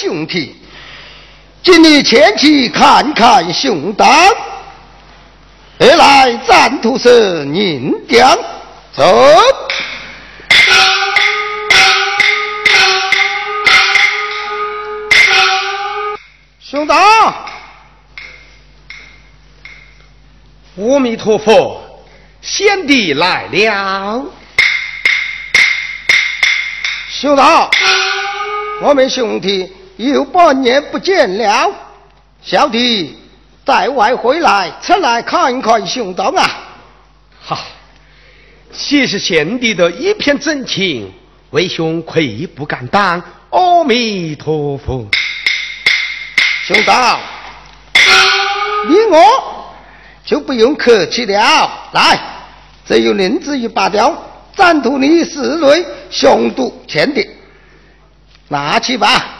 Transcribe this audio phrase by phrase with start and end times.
[0.00, 0.54] 兄弟，
[1.60, 4.08] 今日前去看看兄长，
[5.80, 8.38] 二来暂图是宁江
[8.94, 9.04] 走。
[16.60, 16.96] 兄长，
[20.76, 22.06] 阿弥陀佛，
[22.40, 24.24] 贤弟来了。
[27.10, 27.68] 兄长，
[28.80, 29.72] 我们兄弟
[30.06, 31.70] 有半年不见了，
[32.40, 33.18] 小弟
[33.66, 36.50] 在外回来，出来看一看兄长啊。
[37.44, 37.58] 哈，
[38.72, 41.12] 谢谢贤弟的一片真情，
[41.50, 43.20] 为兄愧不敢当。
[43.50, 45.08] 阿弥陀佛。
[46.64, 47.18] 兄长，
[48.88, 49.74] 你我
[50.24, 51.90] 就不用客气了。
[51.92, 52.20] 来，
[52.86, 54.14] 这有银子一把吊，
[54.54, 57.26] 暂图你四类雄度前的，
[58.46, 59.34] 拿去吧。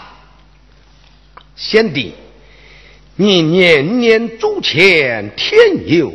[1.58, 2.14] 先帝，
[3.16, 6.14] 你年年铸钱天佑，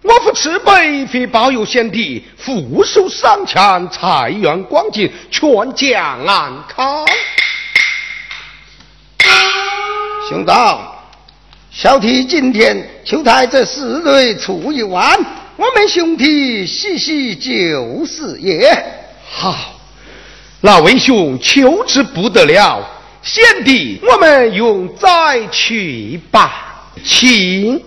[0.00, 7.04] 我父慈悲非保佑先帝福寿三千，财源广进，全家安康。
[10.30, 10.90] 兄长，
[11.70, 15.18] 小弟今天就在这寺内出一万，
[15.56, 18.74] 我们兄弟洗洗就是也。
[19.30, 19.78] 好，
[20.62, 22.82] 那位兄求之不得了，
[23.30, 27.78] 贤弟，我们用再去吧，请。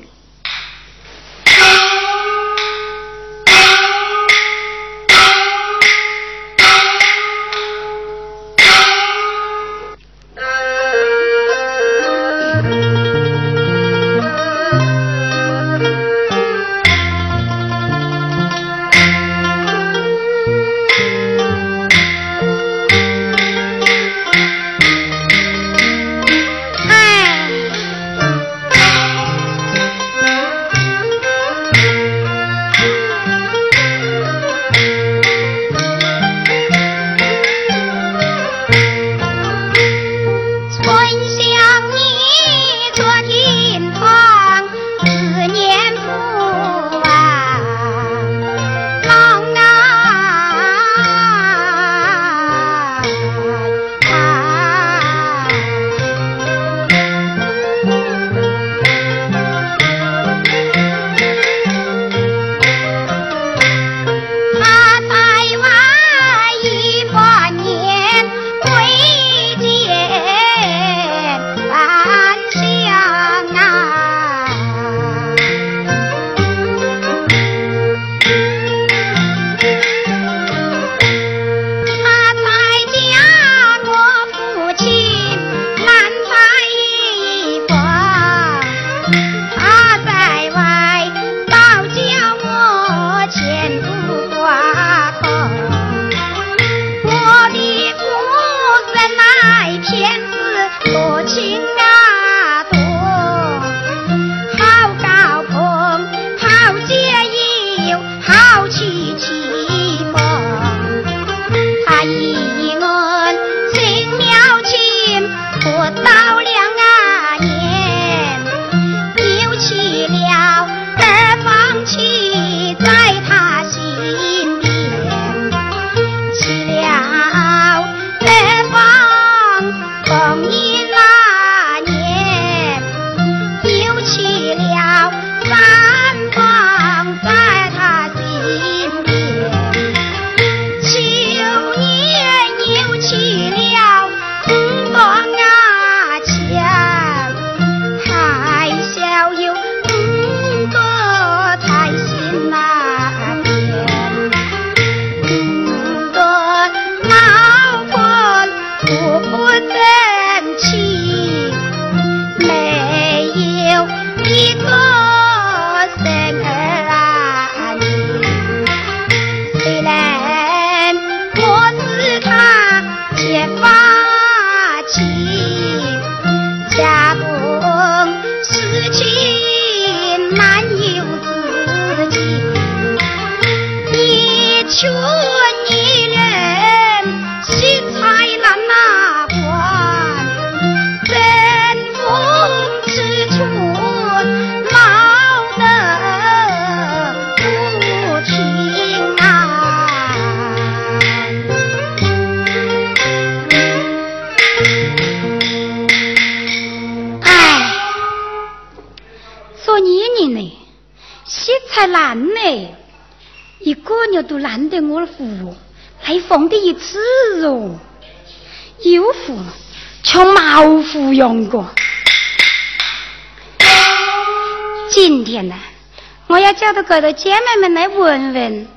[226.91, 228.67] 要叫到各位姐妹们来问问，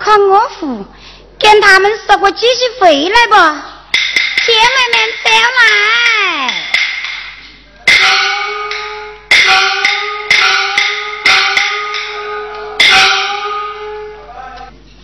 [0.00, 0.84] 看我父
[1.38, 3.34] 跟他们说过继续回来不？
[4.44, 6.52] 姐妹们走来。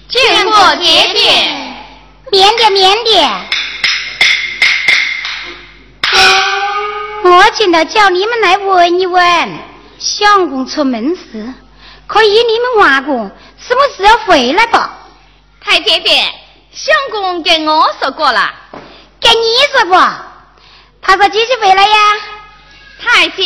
[0.08, 0.84] 见过姐
[1.14, 1.22] 姐，
[2.32, 3.30] 免点免点。
[7.24, 9.22] 我今天叫你们来问一问，
[9.98, 11.54] 相公出门时，
[12.12, 14.98] 可以你们话过，什么时候回来吧？
[15.62, 16.10] 太姐姐，
[16.70, 18.52] 相公跟我说过了，
[19.18, 19.98] 跟你说过，
[21.00, 21.96] 他说几时回来呀。
[23.02, 23.42] 太姐。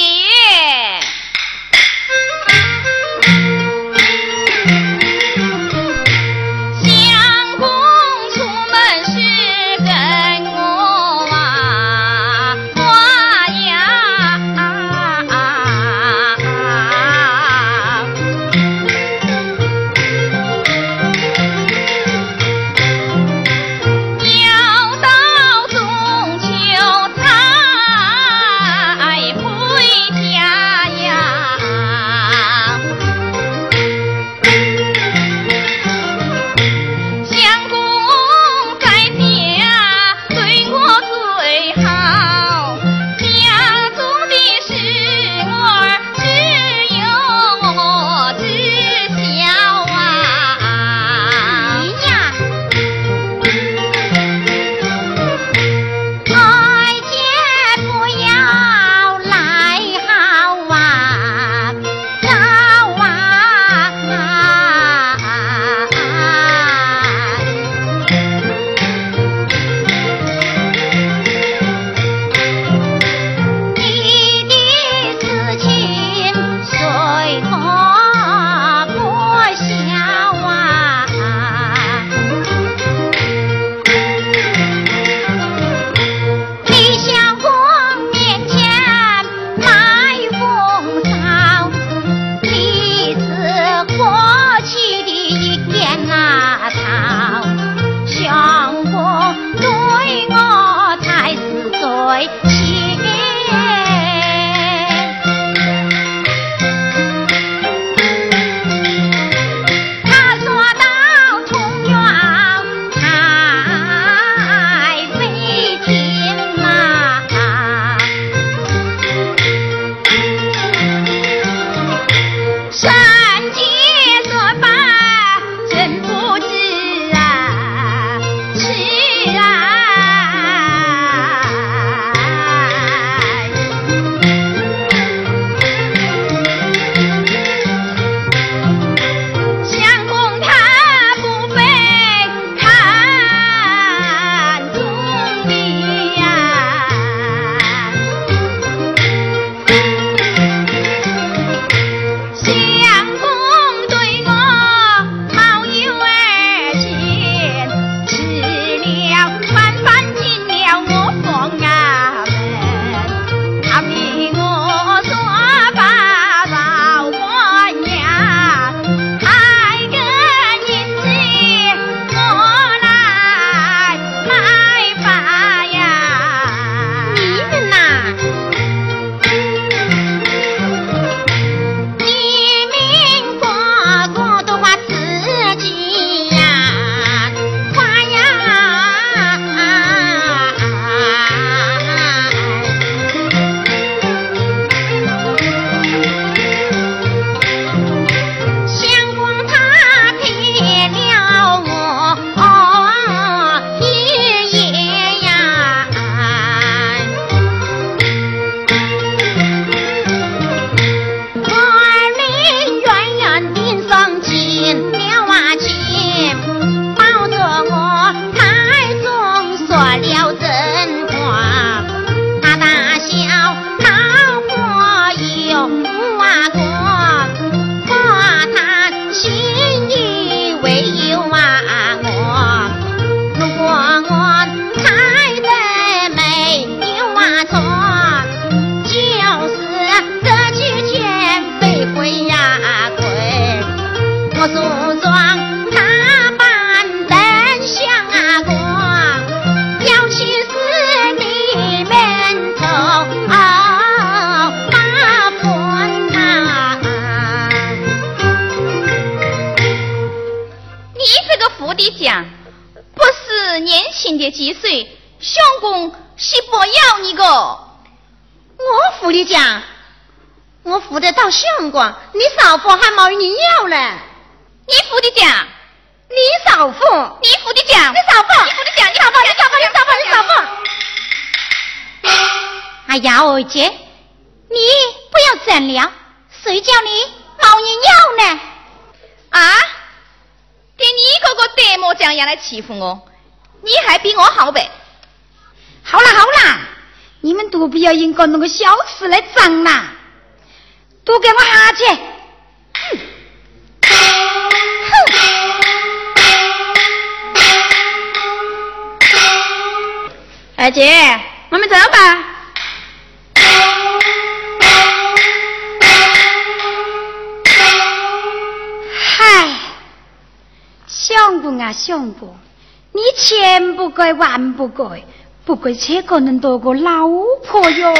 [324.66, 324.96] 不哥，
[325.44, 327.06] 不过这个能多个老
[327.44, 327.94] 婆哟。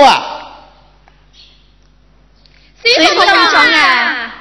[0.00, 0.38] 我啊？
[2.84, 4.34] 谁不能啊？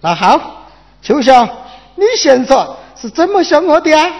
[0.00, 0.68] 那好，
[1.02, 1.48] 秋香，
[1.96, 4.10] 你先说是怎么想我的啊？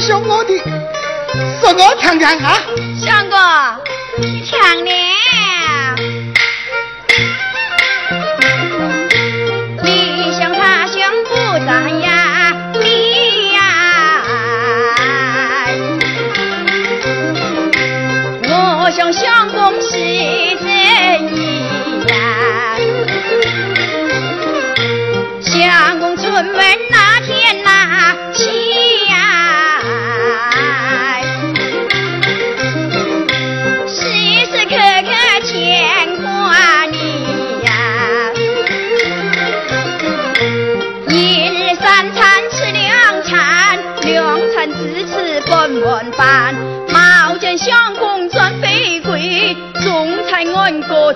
[0.00, 0.56] 想我的，
[1.60, 2.56] 说我强强啊！
[3.04, 3.36] 强哥，
[4.18, 5.07] 你强呢？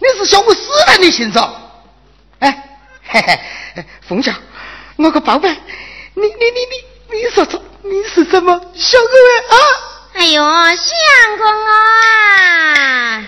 [0.00, 1.54] 你是想我死了你心上？
[2.40, 4.34] 哎，嘿嘿，凤霞，
[4.96, 5.48] 我个宝贝，
[6.14, 6.60] 你你你
[7.10, 9.06] 你你说说，你是怎么想我
[9.56, 9.58] 啊？
[10.14, 13.24] 哎呦，相公啊！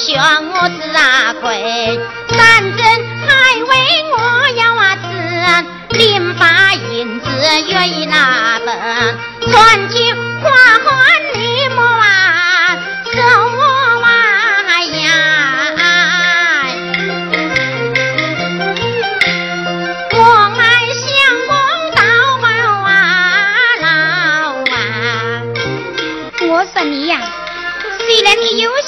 [0.00, 2.38] 把风向我是阿贵，三
[2.76, 2.84] 真
[3.26, 3.28] 还
[3.62, 4.16] 为我
[4.56, 5.06] 要啊吃，
[5.98, 7.26] 零把银子
[7.68, 8.74] 愿意拿本，
[9.50, 9.96] 传酒
[10.42, 10.50] 花
[10.84, 10.90] 欢
[11.34, 12.78] 你莫啊，
[13.12, 13.49] 收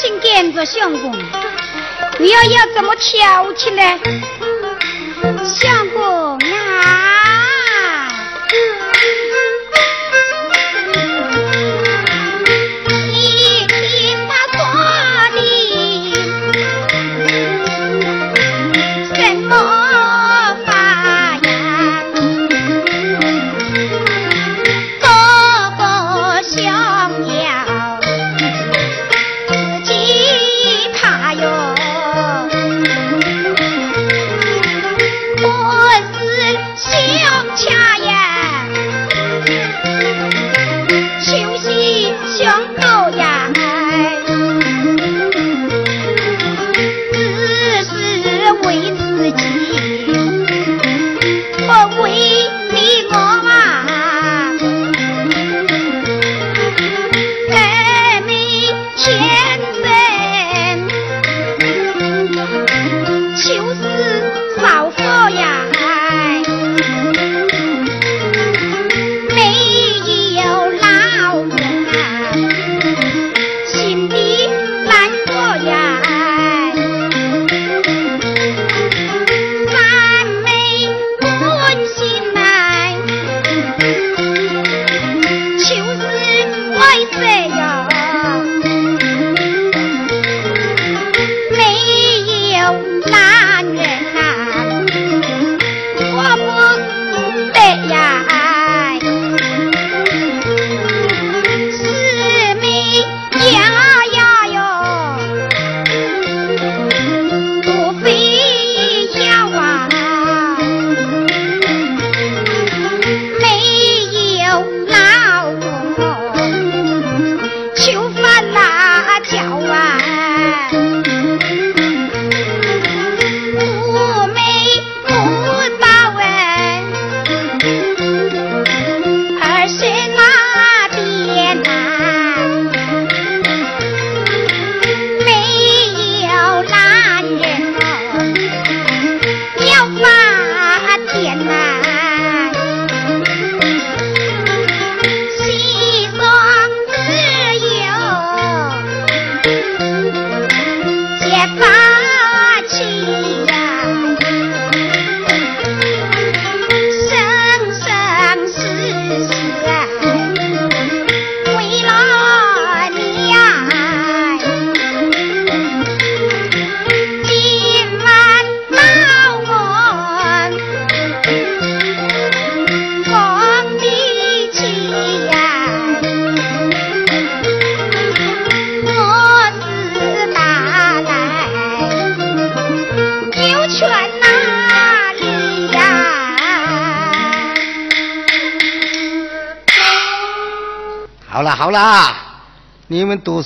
[0.02, 1.16] 然你有心跟着相公，
[2.18, 3.82] 你要要怎么挑起呢？
[5.54, 5.81] 相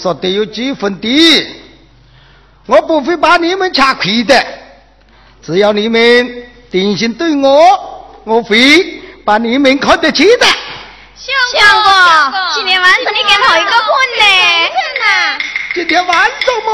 [0.07, 1.59] 说得有几分的，
[2.67, 4.47] 我不会把你们吃亏的。
[5.43, 6.01] 只要你们
[6.71, 10.47] 定心对我，我会把你们看得起的。
[11.17, 11.35] 相
[11.83, 11.93] 公，
[12.55, 13.91] 今天晚上你跟我一个困
[14.21, 14.23] 呢？
[15.75, 16.71] 今天晚上么？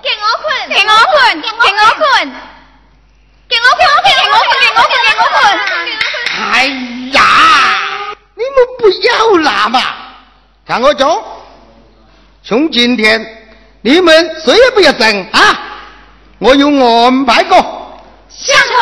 [0.00, 2.32] 给我困，给我困，给我困，
[3.46, 5.36] 给我混，给我混，给我混，给我困，
[6.50, 6.64] 哎
[7.12, 7.73] 呀，你
[8.54, 9.80] 们不要拿嘛！
[10.66, 11.22] 看我讲，
[12.42, 13.20] 从今天
[13.82, 15.60] 你们谁也不要争啊！
[16.38, 17.56] 我有安排过。
[18.28, 18.76] 相公，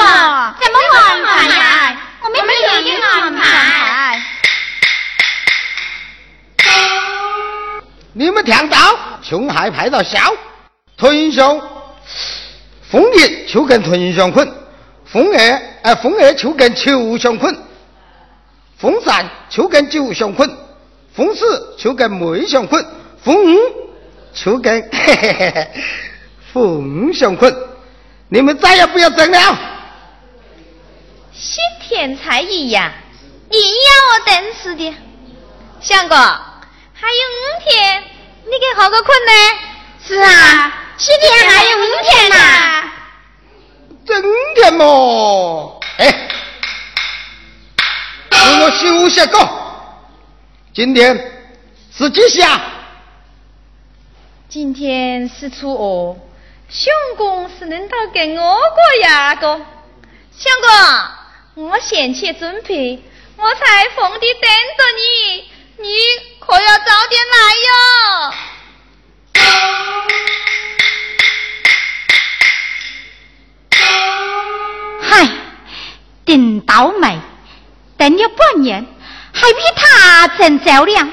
[0.60, 1.96] 怎么安排呀？
[2.22, 2.68] 我们没有
[3.00, 4.22] 安排。
[8.14, 8.76] 你们听到？
[9.22, 10.18] 熊孩派到小，
[10.96, 11.60] 屯上
[12.90, 14.52] 枫叶就跟屯上捆，
[15.06, 17.56] 枫叶哎枫叶就跟球上捆，
[18.82, 20.50] 风扇就跟酒相困，
[21.14, 22.84] 逢四就跟梅相困，
[23.22, 23.58] 逢五
[24.34, 25.70] 就跟嘿嘿嘿嘿
[26.52, 27.56] 凤上捆。
[28.28, 29.56] 你们再也不要争了。
[31.32, 32.90] 新天才一样，
[33.50, 33.64] 硬要
[34.10, 34.92] 我等死的。
[35.80, 38.02] 相公，还有五天，
[38.42, 39.32] 你给好个困呢？
[40.04, 42.90] 是啊，七天还有五天呐。
[44.04, 44.20] 真
[44.56, 45.80] 的么？
[45.98, 46.28] 哎，
[48.44, 49.38] 让我休息个。
[50.74, 51.16] 今天
[51.96, 52.60] 是几下？
[54.48, 56.16] 今天是初二，
[56.68, 59.60] 相公是能到给我过呀个。
[60.36, 60.52] 相
[61.54, 63.00] 公，我先去准备，
[63.36, 63.60] 我在
[63.94, 65.44] 房里等着你，
[65.78, 65.88] 你
[66.40, 67.36] 可要早点来
[67.68, 67.70] 哟。
[75.02, 75.28] 嗨，
[76.24, 77.20] 顶倒霉，
[78.02, 78.84] 等了半年，
[79.32, 81.08] 还比他成较量。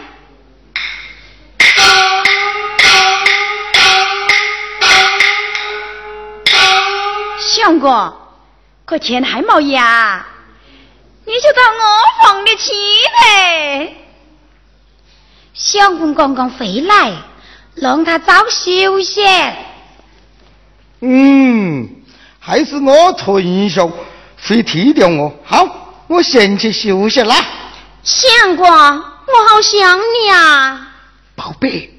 [7.40, 8.12] 相公，
[8.86, 10.26] 可钱还没呀？
[11.26, 12.74] 你就到我房里去
[13.22, 13.96] 呗。
[15.54, 17.12] 相公刚刚回来，
[17.76, 19.24] 让他早休息。
[21.02, 21.88] 嗯，
[22.40, 23.94] 还是我屯兄
[24.42, 25.32] 会替掉我。
[25.46, 25.79] 好，
[26.10, 27.36] 我先去休息啦。
[28.03, 30.91] 相公，我好想你啊，
[31.36, 31.93] 宝贝。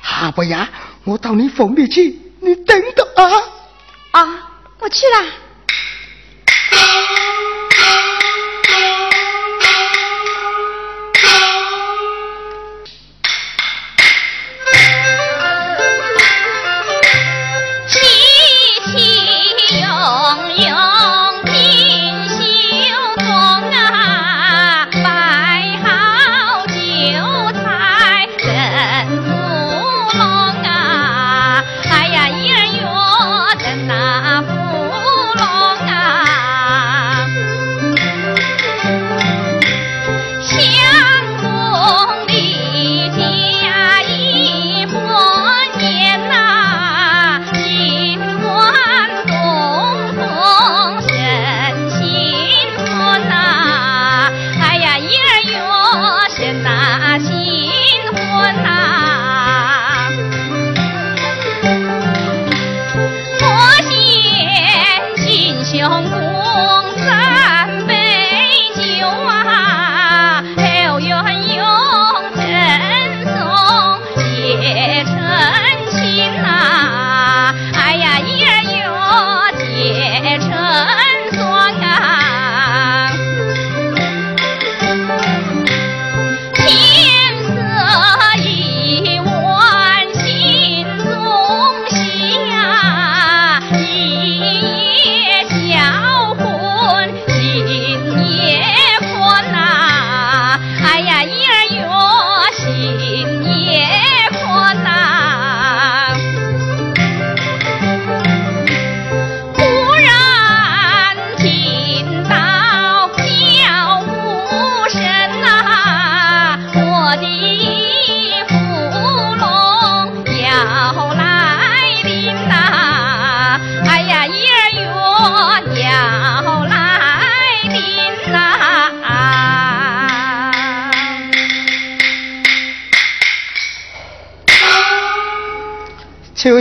[0.00, 0.68] 哈不呀，
[1.04, 3.42] 我到你房里去，你等等啊。
[4.12, 4.50] 啊，
[4.80, 5.24] 我去了。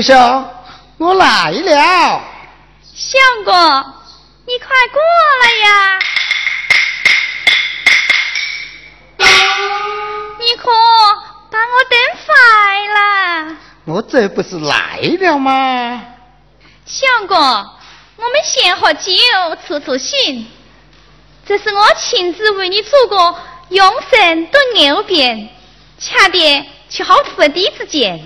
[0.02, 0.50] 秋香，
[0.98, 2.24] 我来了。
[2.96, 3.54] 相公，
[4.48, 5.00] 你快过
[5.44, 6.00] 来呀！
[10.40, 10.72] 你可
[11.52, 12.26] 把我等坏
[12.88, 13.58] 了。
[13.86, 16.02] 我这不是来了吗？
[16.86, 19.12] 相公，我们先喝酒
[19.68, 20.52] 出出心。
[21.46, 23.40] 这是我亲自为你做过
[23.70, 25.48] 永生炖牛鞭，
[26.00, 28.26] 恰点去好土地之间，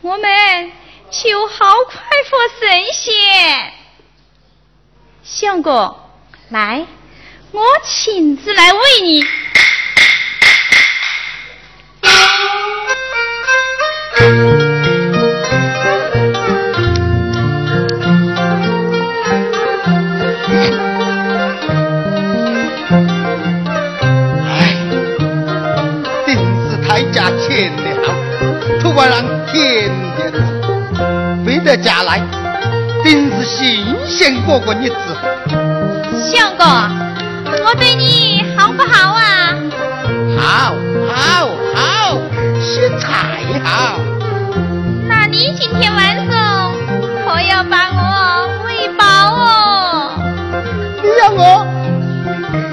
[0.00, 0.72] 我们。
[1.12, 1.94] 求好快
[2.30, 3.72] 活神仙，
[5.22, 5.94] 相公，
[6.48, 6.86] 来，
[7.50, 9.22] 我亲自来为你。
[34.12, 34.94] 新鲜过过日子。
[36.20, 36.66] 相公，
[37.64, 39.56] 我对你好不好啊？
[40.38, 40.74] 好，
[41.08, 42.18] 好，好，
[42.60, 43.98] 是太好。
[45.08, 46.74] 那你今天晚上
[47.24, 49.04] 可要把我喂饱
[49.34, 50.10] 哦？
[51.02, 51.66] 你要我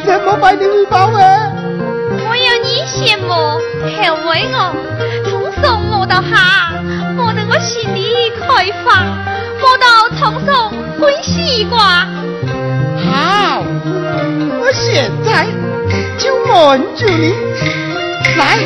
[0.05, 1.53] 怎么把你喂饱啊！
[2.27, 4.75] 我要你羡慕，后为我
[5.29, 6.73] 从上摸到下，
[7.15, 9.17] 摸得我心里开放，
[9.59, 9.85] 摸到
[10.17, 12.07] 从上滚西瓜。
[13.05, 13.63] 好，
[14.59, 15.45] 我现在
[16.17, 17.33] 就瞒住你，
[18.37, 18.57] 来，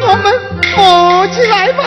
[0.00, 0.34] 我们
[0.76, 1.84] 摸起来吧。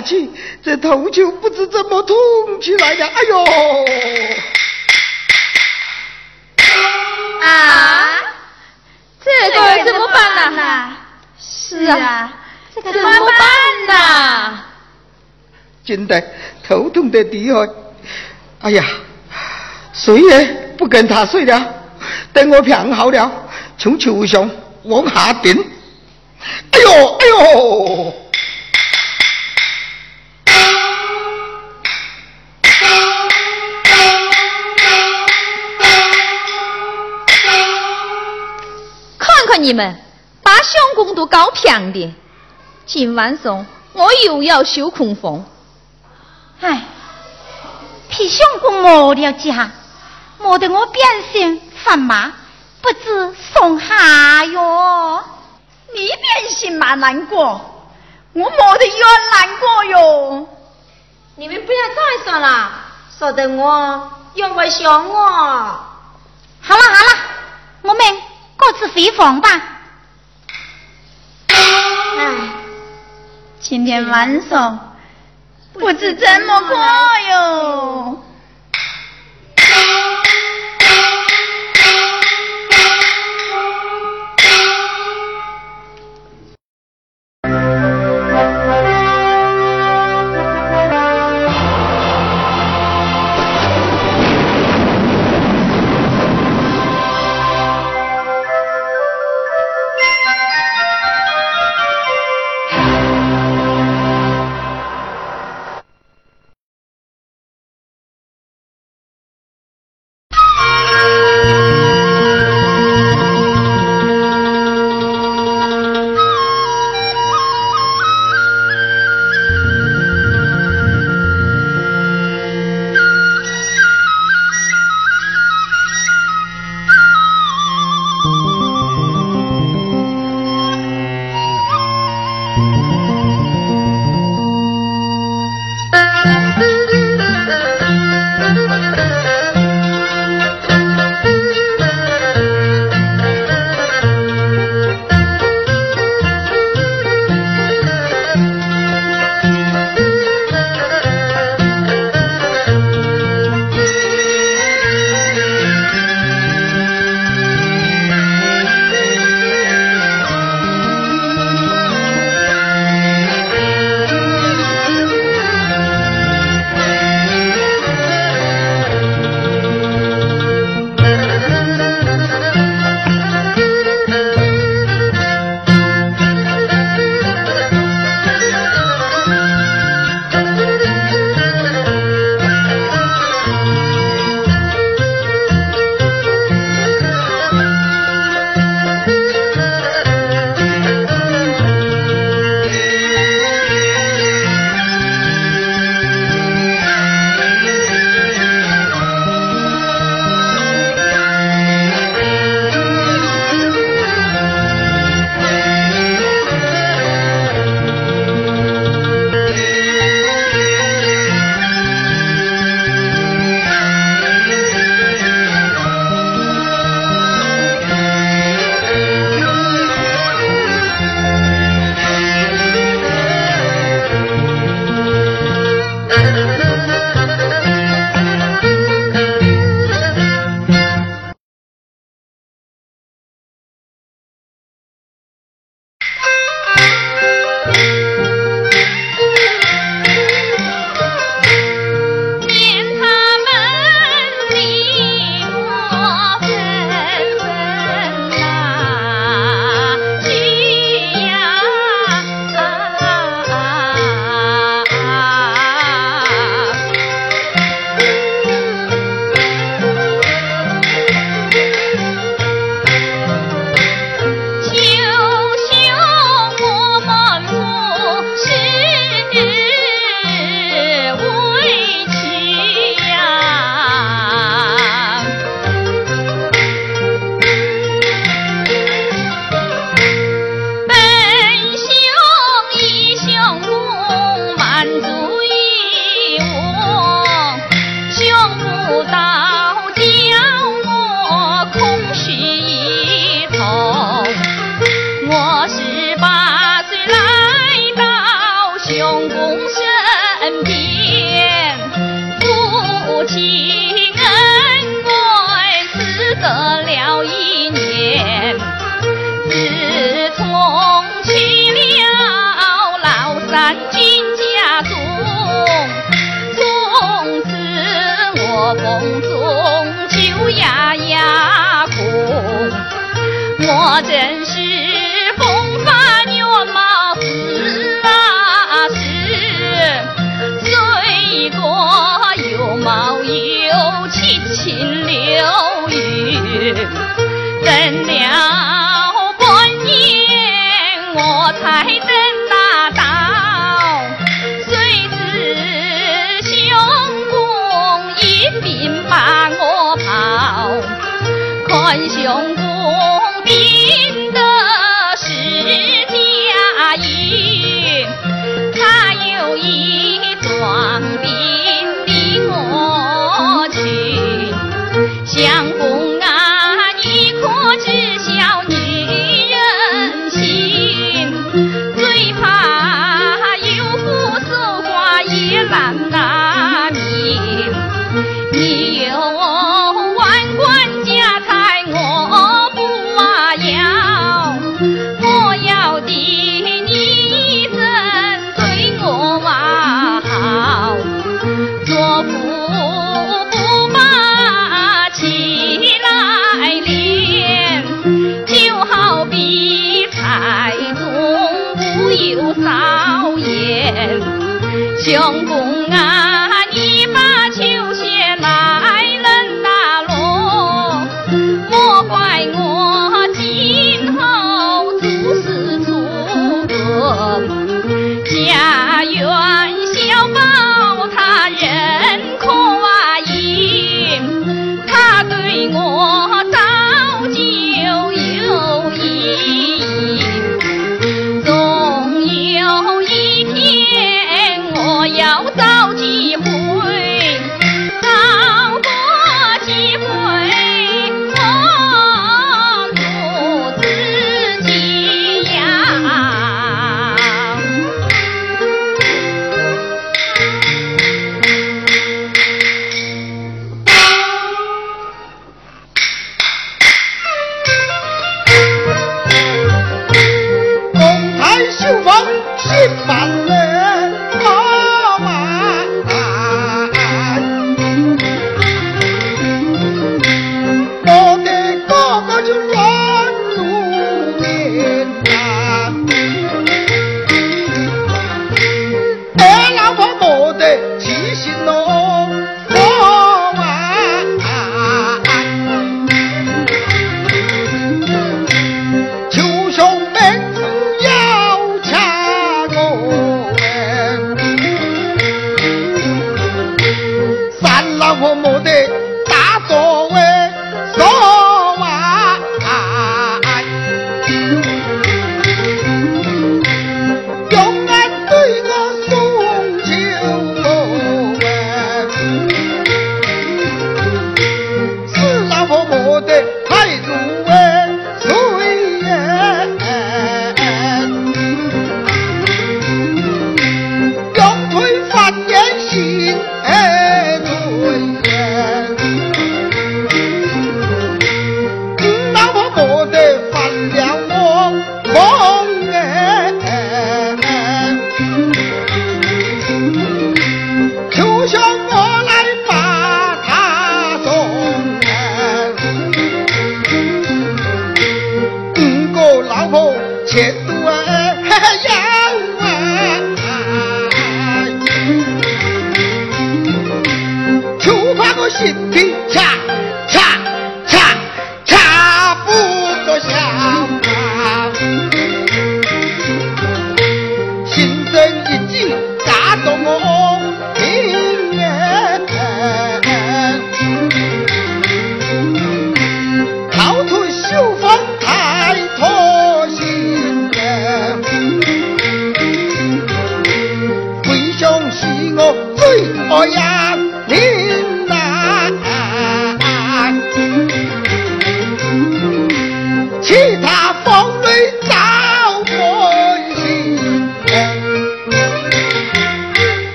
[0.00, 2.16] 这头就不知怎么痛
[2.60, 3.06] 起来了。
[3.06, 3.44] 哎呦，
[7.42, 8.18] 啊，
[9.24, 10.96] 这个怎么办呢？
[11.38, 12.32] 是啊，
[12.74, 14.64] 这个怎么办呢？
[15.84, 16.22] 真的
[16.66, 17.68] 头痛的厉害。
[18.62, 18.84] 哎呀，
[19.92, 20.44] 谁也
[20.76, 21.74] 不跟他睡了，
[22.32, 23.30] 等我病好了，
[23.78, 24.50] 从树上
[24.84, 25.52] 往下顶。
[26.72, 28.14] 哎呦，哎呦！
[39.66, 40.00] 你们，
[40.44, 42.14] 把相公都搞偏的。
[42.86, 45.44] 今晚上我又要修空房。
[46.60, 46.84] 哎，
[48.08, 49.72] 替相公磨了家，
[50.38, 52.32] 磨得我变心犯麻，
[52.80, 55.24] 不知送下哟。
[55.92, 57.60] 你变心嘛难过，
[58.34, 60.48] 我磨得越难过哟。
[61.34, 62.70] 你们不要再说了，
[63.18, 65.16] 说得我又会想我。
[65.18, 67.10] 好了好了，
[67.82, 68.00] 我们
[68.56, 69.48] 各自回房吧。
[71.48, 71.56] 唉，
[73.60, 74.96] 今天晚上
[75.72, 76.76] 不知怎么过
[77.30, 78.22] 哟。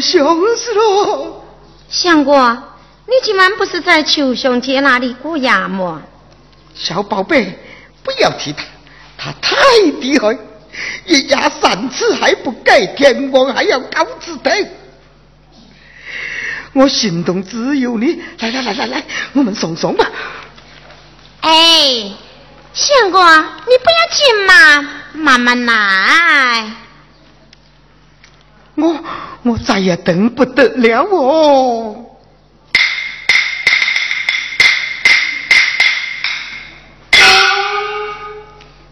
[0.00, 0.24] 想
[0.56, 1.44] 死了，
[1.88, 2.38] 相公，
[3.06, 6.02] 你今晚不是在秋香姐那里过夜吗？
[6.74, 7.58] 小宝贝，
[8.02, 8.64] 不要提他，
[9.16, 9.56] 他太
[10.00, 10.36] 厉害，
[11.06, 14.50] 一夜三次还不给，天王还要高辞的。
[16.72, 20.06] 我心中只有你，来来来来来，我们送送吧。
[21.40, 22.12] 哎，
[22.74, 26.85] 相公，你不要急嘛，慢慢来。
[28.76, 29.04] 我
[29.42, 32.04] 我再也等不得了哦。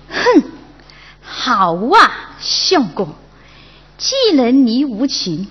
[0.08, 0.42] 哼，
[1.22, 3.14] 好啊，相公，
[3.98, 5.48] 既然你无情，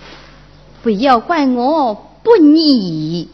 [0.82, 3.30] 不要怪我不义。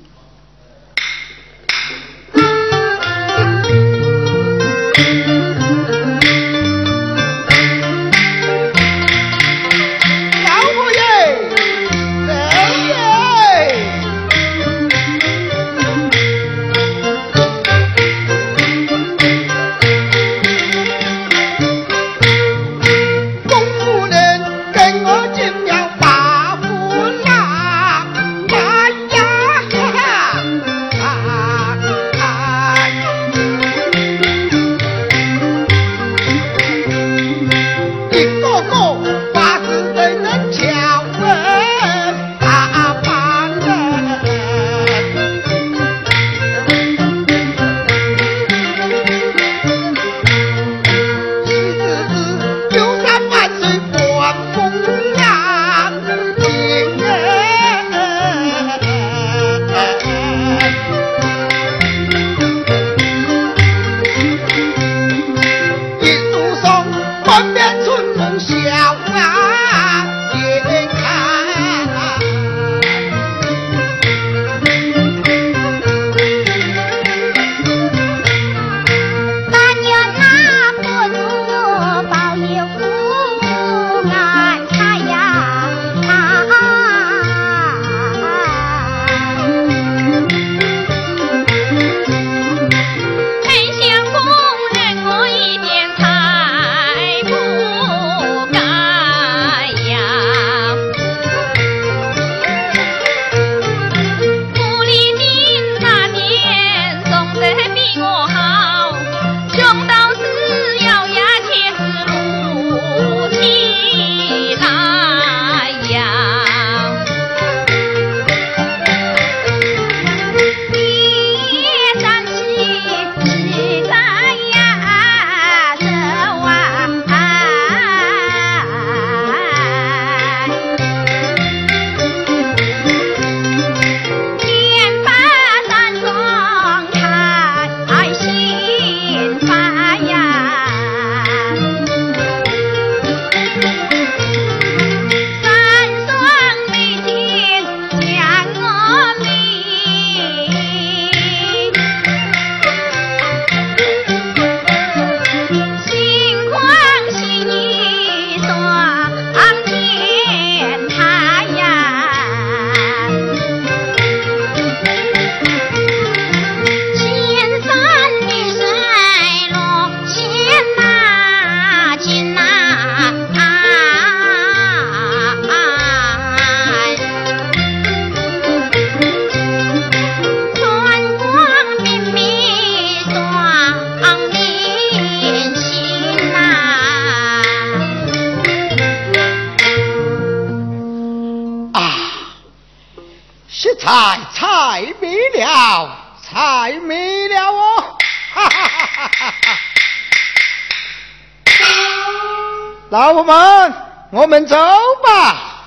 [204.20, 204.58] 我们走
[205.02, 205.64] 吧。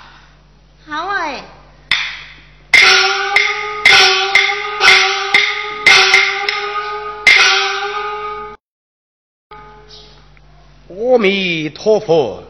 [0.86, 1.42] 好哎。
[10.90, 12.44] 阿弥陀佛，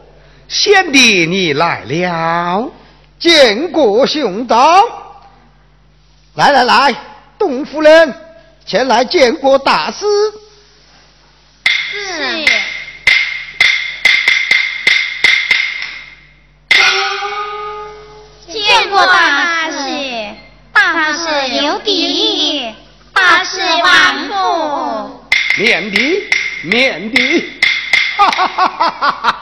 [0.49, 2.69] 贤弟你来了，
[3.17, 4.83] 见过兄长。
[6.35, 6.93] 来来来，
[7.39, 8.13] 董夫人，
[8.65, 10.05] 前来见过大师。
[11.65, 12.62] 是。
[18.93, 19.77] 过大事，
[20.71, 22.71] 大事有礼，
[23.11, 25.19] 大事万福。
[25.57, 25.97] 面的，
[26.61, 27.43] 面的。
[28.15, 29.41] 哈哈哈哈哈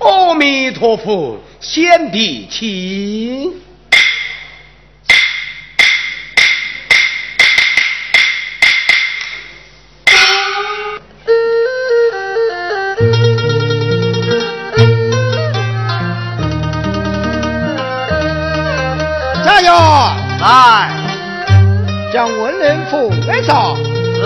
[0.00, 3.54] 阿弥陀佛，贤弟请。
[20.46, 20.92] 来，
[22.12, 23.74] 将文人府来上。
[23.74, 24.22] 是。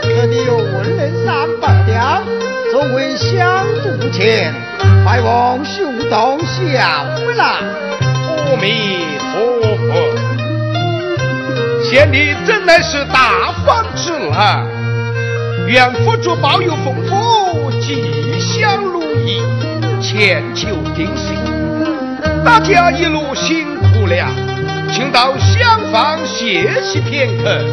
[0.00, 2.24] 这里有文人三百两，
[2.72, 4.54] 作为相助钱，
[5.04, 7.58] 还望兄长晓不啦？
[8.00, 9.36] 阿弥陀
[9.84, 9.92] 佛，
[11.84, 14.32] 贤弟真乃是大方之人，
[15.66, 19.42] 愿佛祖保佑丰富，吉祥如意，
[20.00, 21.36] 千秋定兴。
[22.42, 24.28] 大家一路辛姑娘，
[24.92, 27.64] 请到厢房歇息片刻。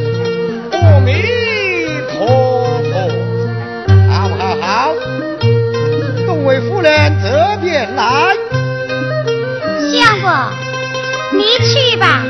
[0.72, 1.12] 阿弥。
[2.16, 2.28] 陀
[2.84, 2.94] 佛，
[4.10, 4.94] 好好好，
[6.26, 6.92] 众位夫人
[7.22, 8.36] 这边来。
[9.92, 10.30] 相公，
[11.34, 12.24] 你去吧，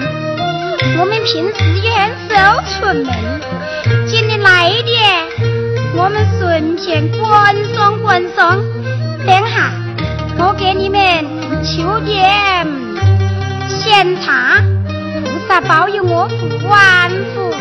[1.00, 2.34] 我们平时也很守
[2.70, 3.06] 出门，
[4.08, 5.28] 今天来点，
[5.96, 8.62] 我们顺便观赏观赏。
[9.26, 9.72] 等下，
[10.38, 11.26] 我给你们
[11.64, 12.66] 求点
[13.84, 14.62] 仙茶，
[15.26, 17.52] 菩萨保佑我福万福。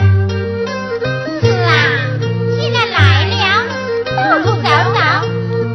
[1.40, 1.72] 是啊。
[2.56, 3.34] 既然来了，
[4.06, 4.98] 不如走走，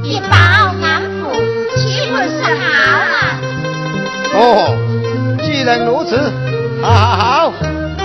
[0.03, 0.35] 一饱
[0.81, 1.35] 安福，
[1.75, 2.65] 岂不是好
[2.95, 3.11] 啊？
[4.35, 4.39] 哦，
[5.43, 6.31] 既然如此，
[6.81, 7.53] 好好好，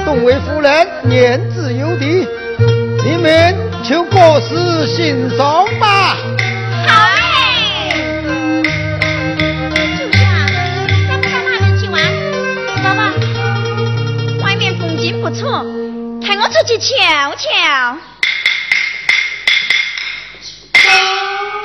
[0.05, 2.27] 众位夫人言之有理，
[3.05, 6.16] 你们就各自欣赏吧。
[6.89, 7.21] 好
[15.34, 15.64] 错，
[16.20, 17.98] 陪我出去瞧瞧。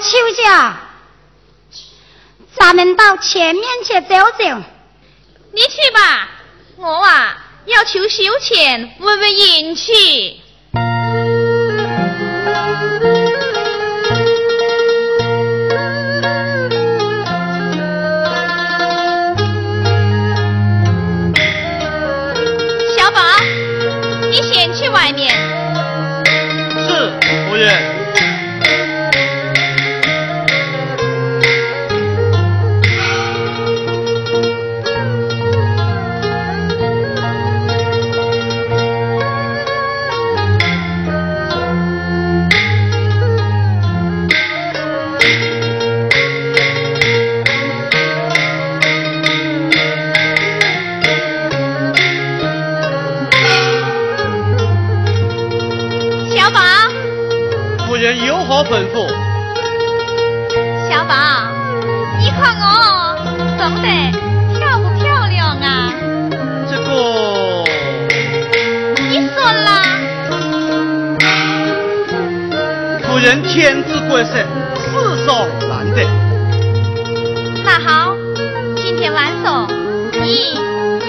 [0.02, 0.77] 秋家，
[2.57, 4.64] 咱们到前面去走走。
[5.52, 6.30] 你去吧，
[6.77, 10.41] 我啊要求休钱问问运气。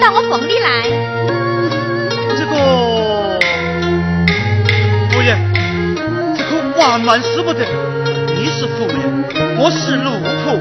[0.09, 0.89] 到我房里来。
[2.35, 2.55] 这个，
[5.11, 5.37] 夫人。
[6.75, 7.63] 万万使不得！
[8.25, 9.23] 你是夫人，
[9.59, 10.09] 我是奴
[10.41, 10.57] 仆。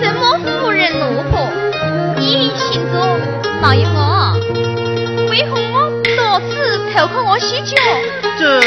[0.00, 1.50] 什么夫人奴仆？
[2.20, 3.18] 你姓周，
[3.60, 4.38] 冒有我，
[5.28, 7.74] 为何我多次投靠我喜酒？
[8.38, 8.60] 这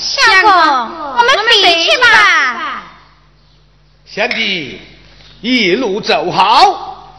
[0.00, 1.28] 相公，我们
[1.62, 2.82] 回去吧。
[4.06, 4.80] 贤弟，
[5.42, 7.12] 一路走好。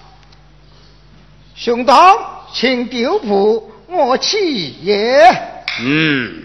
[1.55, 2.17] 兄长，
[2.51, 4.39] 请丢步，我去
[4.81, 5.23] 也。
[5.79, 6.43] 嗯。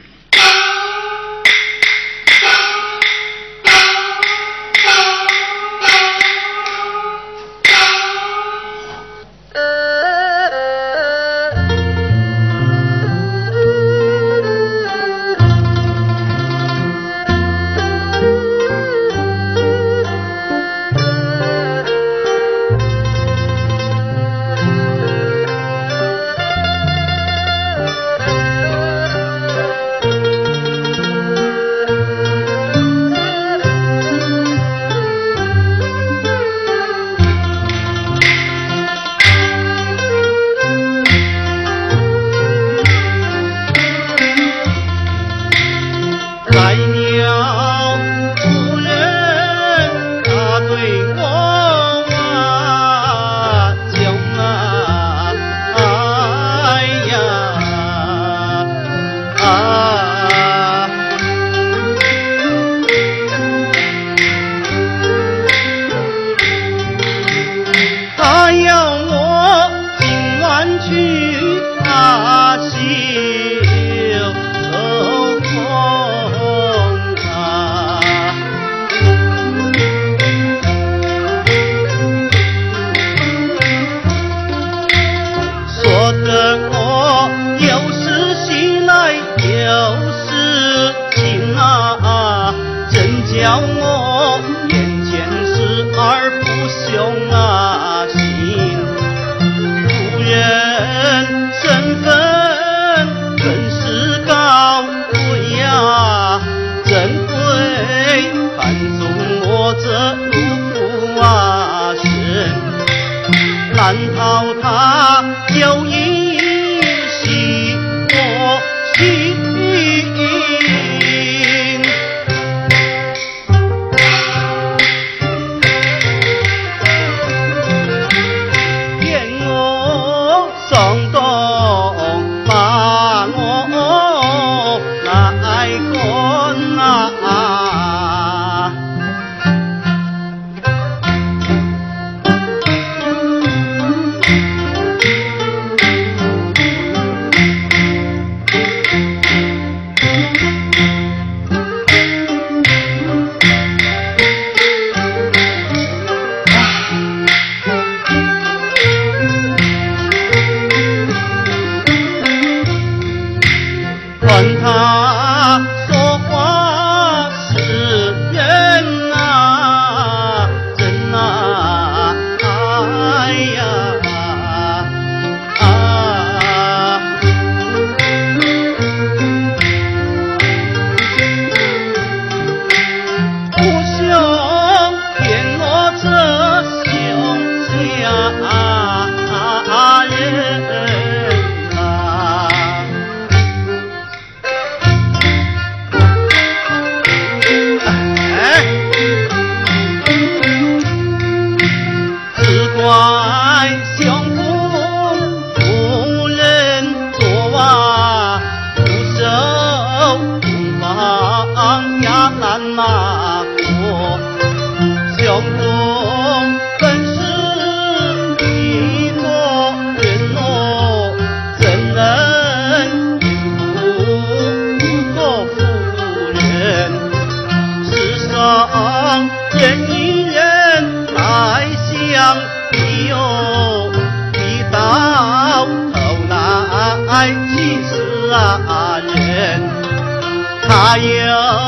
[240.98, 241.65] 有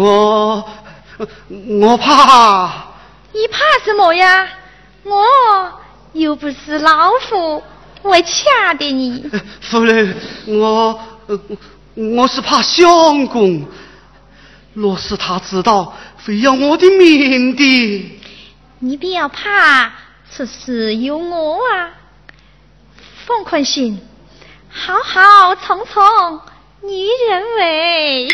[0.00, 0.68] 我
[1.80, 2.86] 我怕。
[3.32, 4.48] 你怕什么呀？
[5.02, 5.24] 我
[6.12, 7.62] 又不是老虎，
[8.02, 9.30] 会掐的你。
[9.60, 10.16] 夫人，
[10.46, 11.00] 我
[11.94, 13.66] 我是怕相公，
[14.72, 15.94] 若是他知道，
[16.24, 18.20] 会要我的命的。
[18.78, 19.92] 你不要怕，
[20.30, 21.90] 此事有我啊，
[23.26, 24.00] 冯坤心。
[24.70, 26.40] 好好从从，
[26.82, 28.28] 女人味。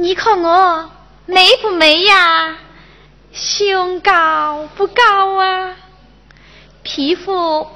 [0.00, 0.90] 你看我
[1.26, 2.56] 美不美呀？
[3.32, 5.74] 胸高不高啊？
[6.84, 7.68] 皮肤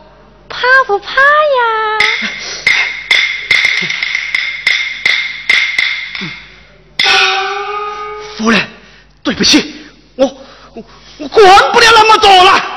[0.49, 1.99] 怕不怕呀？
[8.39, 8.69] 夫人。
[9.25, 9.75] 对不起，
[10.17, 10.27] 我
[10.75, 10.85] 我
[11.19, 12.72] 我管不了那么多了。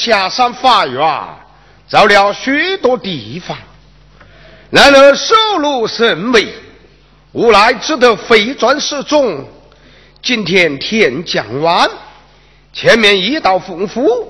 [0.00, 0.98] 下山发愿，
[1.86, 3.54] 走了许多地方，
[4.70, 6.48] 然而收入甚微，
[7.32, 9.46] 无奈只得飞转石中。
[10.22, 11.86] 今天天将晚，
[12.72, 14.26] 前面一道吩咐，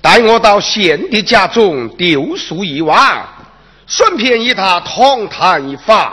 [0.00, 3.26] 带我到贤弟家中丢宿一晚，
[3.88, 6.08] 顺便与他同谈一番。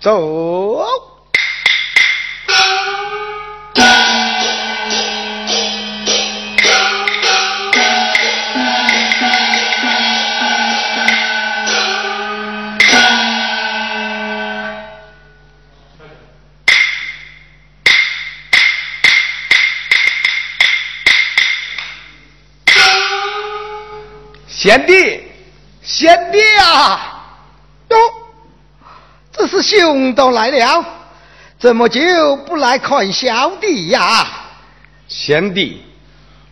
[0.00, 1.09] 走。
[24.60, 25.22] 贤弟，
[25.80, 27.24] 贤弟啊！
[27.88, 27.96] 哟，
[29.32, 30.84] 这是兄都来了，
[31.58, 34.28] 怎么就不来看小弟呀？
[35.08, 35.82] 贤弟，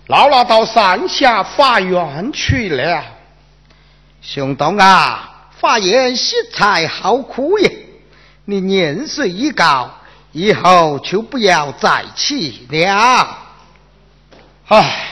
[0.06, 3.04] 老衲到山下发愿去了。
[4.22, 7.70] 兄弟啊，发言惜才好苦也。
[8.46, 9.90] 你年岁已高，
[10.32, 13.38] 以后就不要再去了。
[14.68, 15.10] 唉，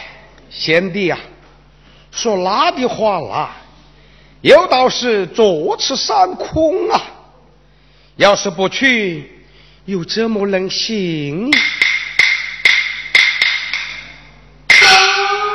[0.49, 1.19] 贤弟啊！
[2.17, 3.57] 说哪的话啦？
[4.41, 7.03] 有道是坐吃山空啊！
[8.17, 9.45] 要是不去，
[9.85, 11.51] 又怎么能行？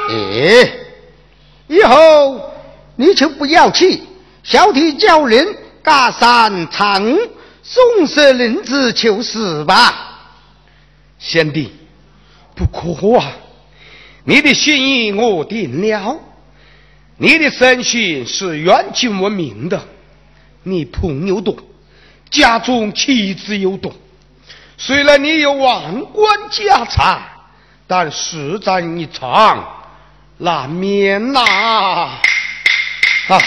[0.10, 0.72] 哎，
[1.68, 2.54] 以后
[2.96, 4.04] 你就不要去，
[4.44, 7.04] 小弟叫人大山场
[7.64, 10.30] 送色令子求死吧。
[11.18, 11.72] 贤弟，
[12.56, 13.32] 不可啊！
[14.26, 16.20] 你的心意我定了。
[17.22, 19.80] 你的身讯是远近闻名的，
[20.64, 21.56] 你朋友多，
[22.32, 23.94] 家中妻子又多，
[24.76, 27.22] 虽然你有万贯家产，
[27.86, 29.64] 但实战一场，
[30.40, 31.42] 难免呐。
[33.28, 33.40] 啊，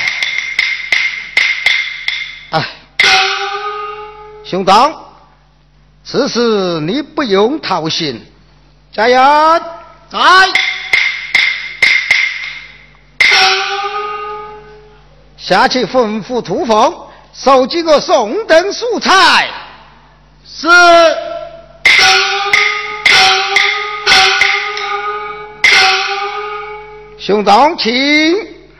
[2.51, 2.64] 哎，
[4.44, 4.94] 兄长，
[6.05, 8.24] 此事你不用操心。
[8.92, 9.18] 加油
[10.09, 10.20] 在。
[15.47, 16.91] 下去吩咐土房
[17.35, 19.47] 收几个送灯素材。
[20.43, 20.66] 是。
[27.19, 27.93] 兄长，请。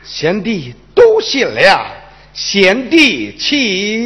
[0.03, 1.85] 贤弟多谢了。
[2.33, 4.03] 贤弟，请。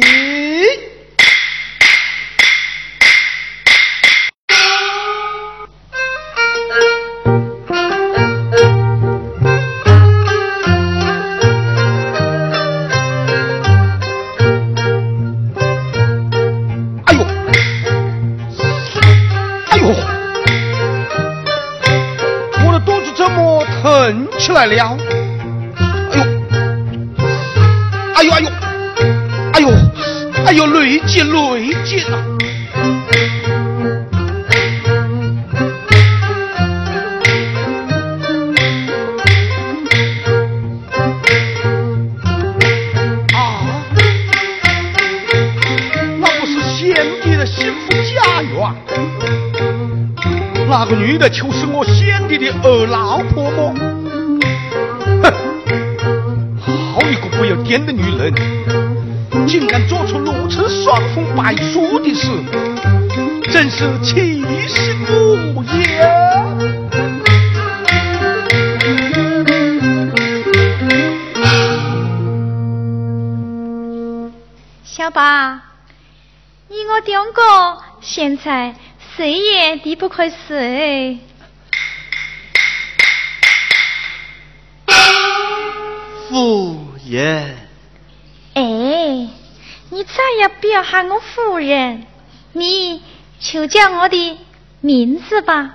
[24.60, 24.94] 来了！
[28.14, 28.50] 哎呦，哎呦，
[29.54, 29.68] 哎呦，哎呦，
[30.44, 32.20] 哎呦，累劲累劲啊！
[43.32, 43.38] 啊，
[46.18, 48.74] 那不是贤弟的幸福家园？
[50.68, 53.74] 那个女的就是我贤弟的二老婆婆？
[57.70, 58.34] 点的女人，
[59.46, 62.26] 竟敢做出如此双风败俗的事，
[63.48, 64.92] 真是气死
[65.54, 66.02] 我也！
[74.82, 75.62] 小八，
[76.66, 77.40] 你我两个
[78.00, 78.74] 现在
[79.14, 81.20] 谁也离不开谁。
[86.28, 86.89] 夫。
[87.10, 87.56] 爷，
[88.54, 92.06] 哎，你再也不要喊我夫人，
[92.52, 93.02] 你
[93.40, 94.38] 就叫我的
[94.80, 95.74] 名字吧。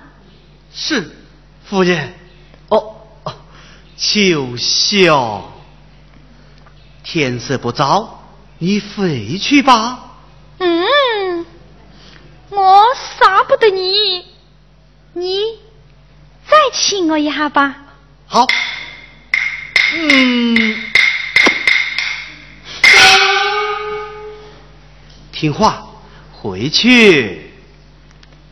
[0.72, 1.14] 是，
[1.66, 2.14] 夫人。
[2.70, 3.34] 哦哦，
[3.98, 5.52] 秋晓，
[7.04, 8.24] 天色不早，
[8.56, 10.16] 你回去吧。
[10.56, 11.44] 嗯，
[12.48, 14.24] 我舍不得你，
[15.12, 15.42] 你
[16.48, 17.76] 再亲我一下吧。
[18.26, 18.46] 好。
[19.94, 20.82] 嗯，
[25.38, 25.84] 听话，
[26.32, 27.52] 回去。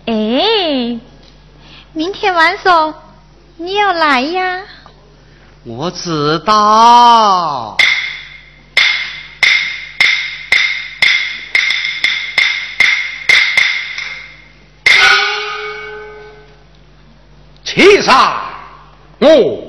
[0.05, 1.01] 哎，
[1.95, 2.93] 明天晚上
[3.57, 4.61] 你要来呀？
[5.65, 7.79] 我知道。
[17.65, 18.43] 七杀，
[19.21, 19.65] 我。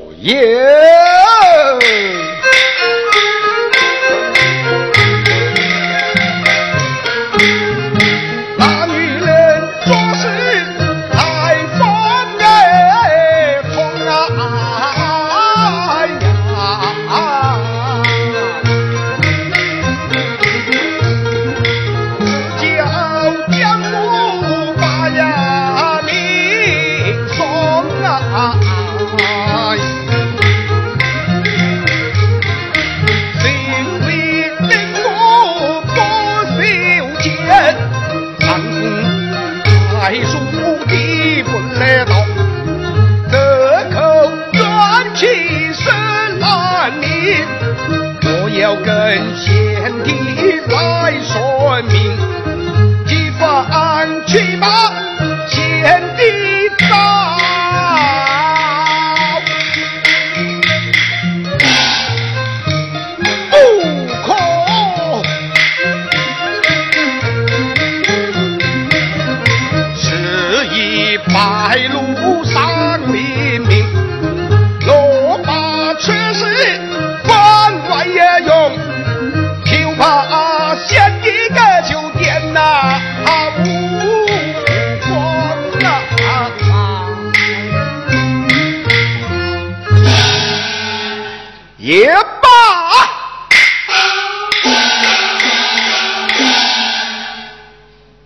[91.85, 92.49] 也罢。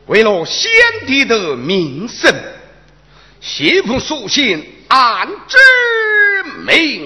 [0.06, 0.72] 为了先
[1.06, 2.34] 帝的名声，
[3.42, 5.58] 谢奉属性安之
[6.66, 7.04] 命。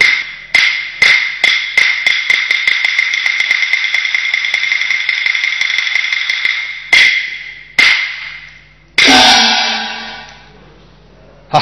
[11.50, 11.62] 唉，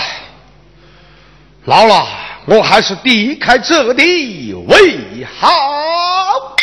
[1.64, 2.08] 老了，
[2.46, 6.58] 我还是离开这里为好。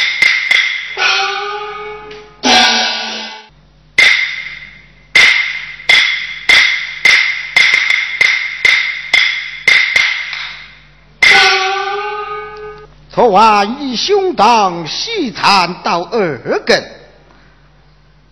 [13.10, 16.82] 昨晚以兄当西残到二根，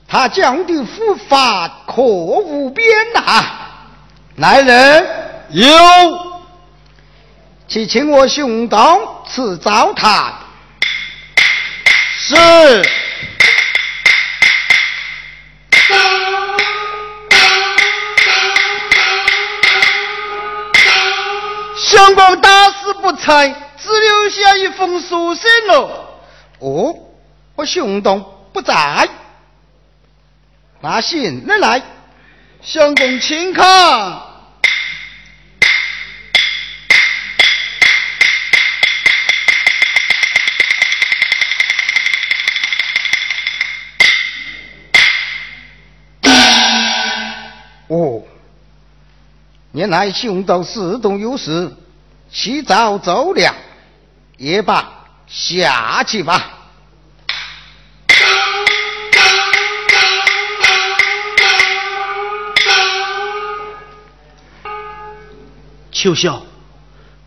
[0.07, 3.45] 他讲的佛法可无边呐！
[4.37, 5.07] 来人，
[5.51, 5.67] 有，
[7.69, 8.99] 去请我兄当
[9.29, 10.35] 吃早谈。
[12.17, 12.35] 是。
[21.79, 23.55] 相公大事不才。
[23.79, 26.19] 只留下一封书信了。
[26.59, 26.93] 哦，
[27.55, 29.09] 我兄东不在，
[30.81, 31.83] 拿信来来，
[32.63, 34.23] 相公请看。
[47.89, 48.23] 哦，
[49.73, 51.73] 原来兄道事东有事，
[52.31, 53.55] 起早走了。
[54.37, 56.53] 也罢，下去吧。
[65.93, 66.43] 秋晓，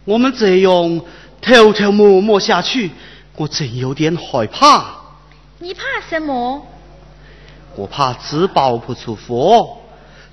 [0.05, 1.01] 我们这样
[1.41, 2.91] 偷偷摸摸下去，
[3.35, 4.85] 我真有点害怕。
[5.57, 6.67] 你怕什么？
[7.75, 9.78] 我怕纸包不出火，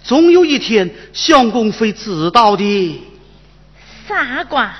[0.06, 3.02] 总有一天相公会知道的。
[4.06, 4.72] 傻瓜！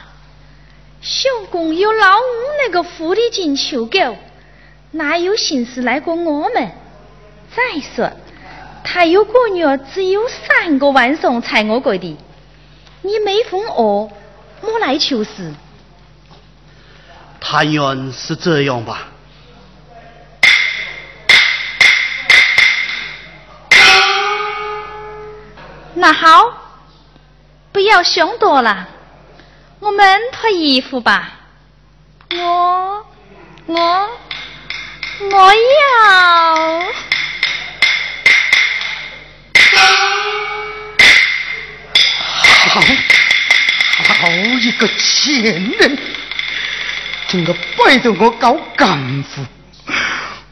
[1.02, 2.22] 相公有老五
[2.64, 4.16] 那个狐狸精求狗，
[4.92, 6.70] 哪有心思来过我们？
[7.56, 8.08] 再说，
[8.84, 12.16] 他有个女儿，只有三个晚上才我过的。
[13.02, 14.08] 你没封饿，
[14.62, 15.52] 莫来求事。
[17.40, 19.08] 他原是这样吧？
[25.98, 26.52] 那好，
[27.72, 28.86] 不要凶多了，
[29.80, 31.32] 我们脱衣服吧。
[32.32, 33.06] 我
[33.64, 34.10] 我
[35.30, 36.82] 我要。
[42.68, 42.80] 好，
[44.20, 44.28] 好
[44.60, 45.98] 一个贱人，
[47.28, 49.46] 竟个背着我搞干部！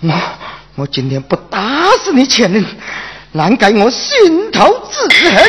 [0.00, 0.38] 我
[0.76, 2.64] 我今天不打死你贱人，
[3.36, 5.42] 难解我心头之恨。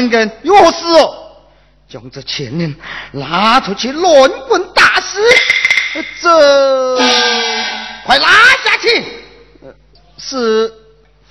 [0.00, 1.26] 三根有何事哦？
[1.86, 2.74] 将这钱人
[3.12, 5.20] 拉出去乱棍打死！
[6.22, 6.96] 这
[8.06, 8.28] 快拉
[8.64, 9.04] 下去！
[10.16, 10.72] 是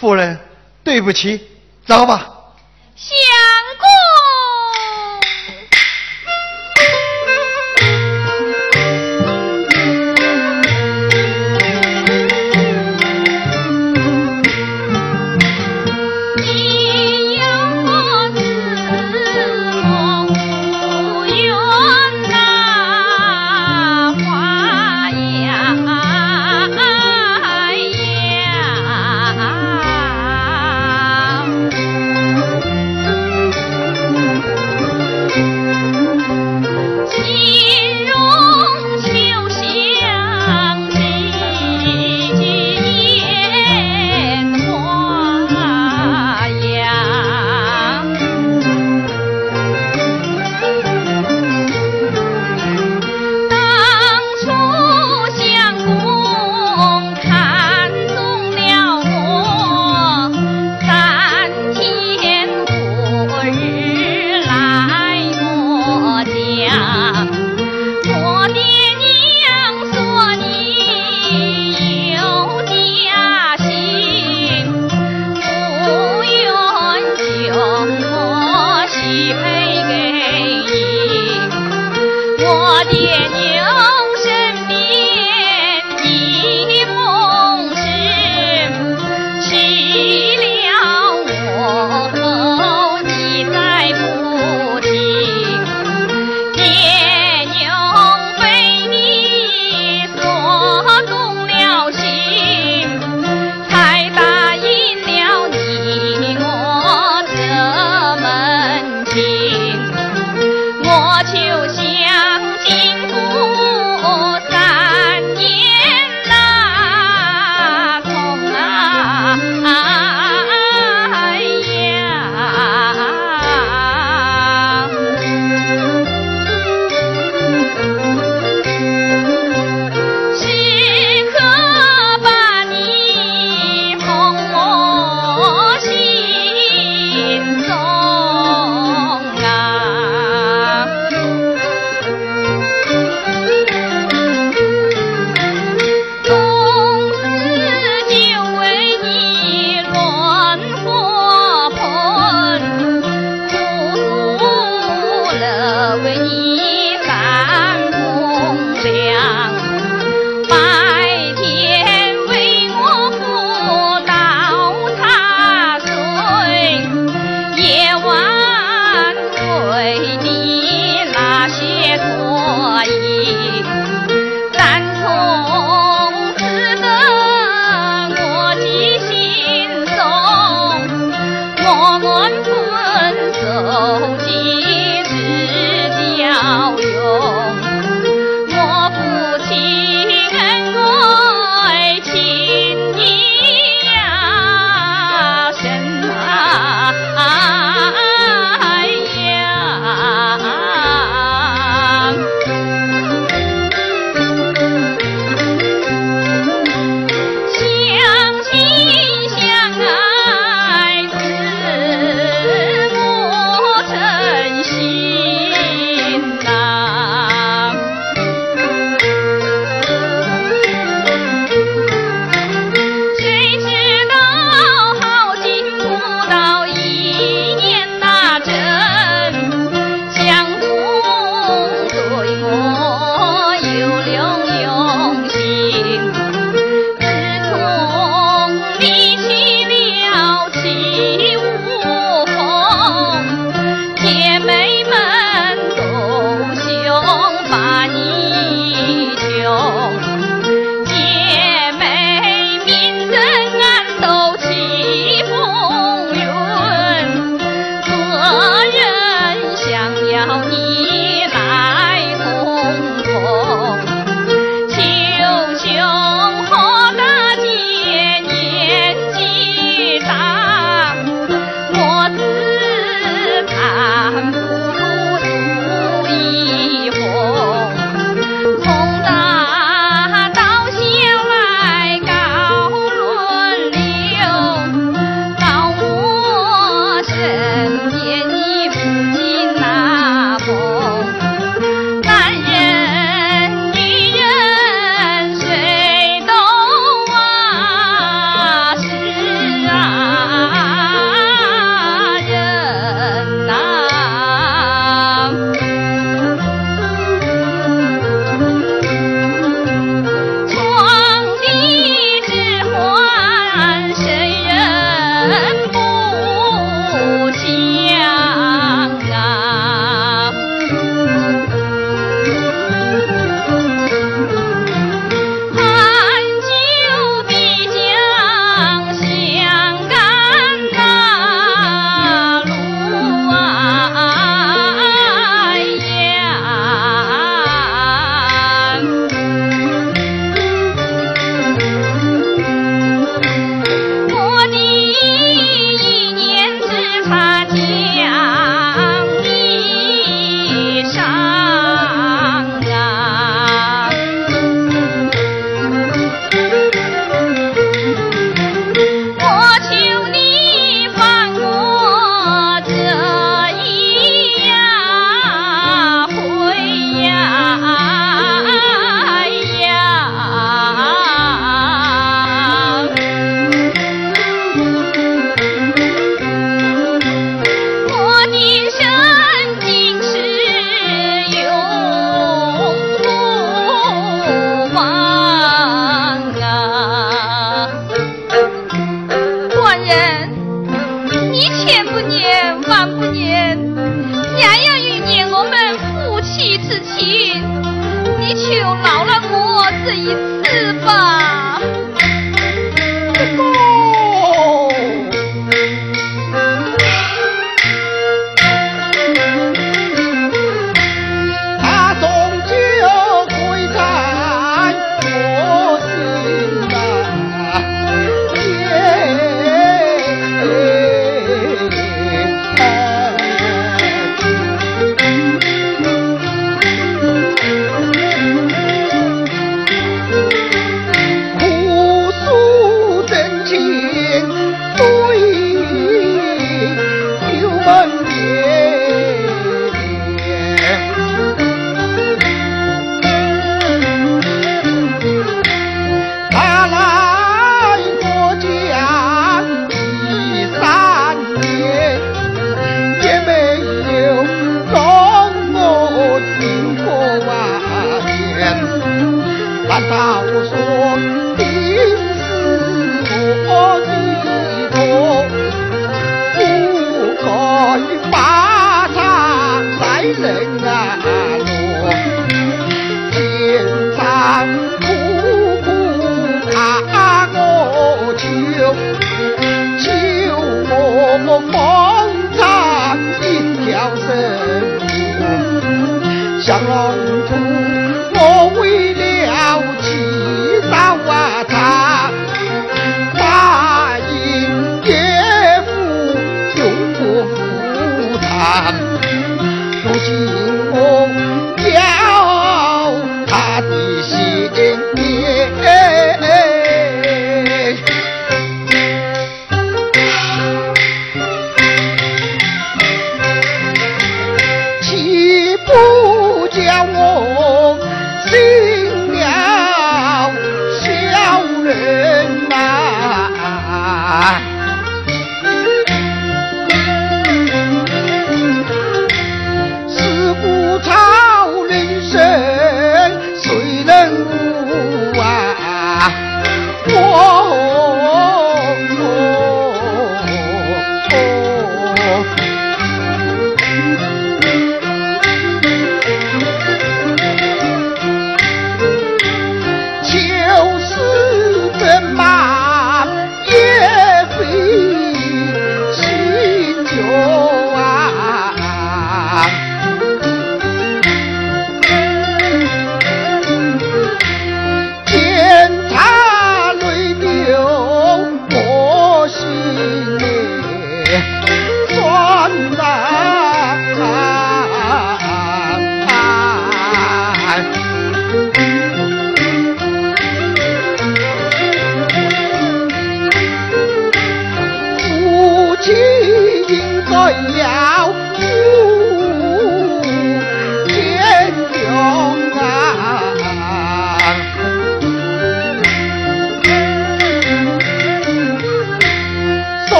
[0.00, 0.36] 夫人，
[0.82, 1.48] 对不起，
[1.86, 2.26] 走吧。
[2.96, 3.14] 相
[3.78, 3.86] 公。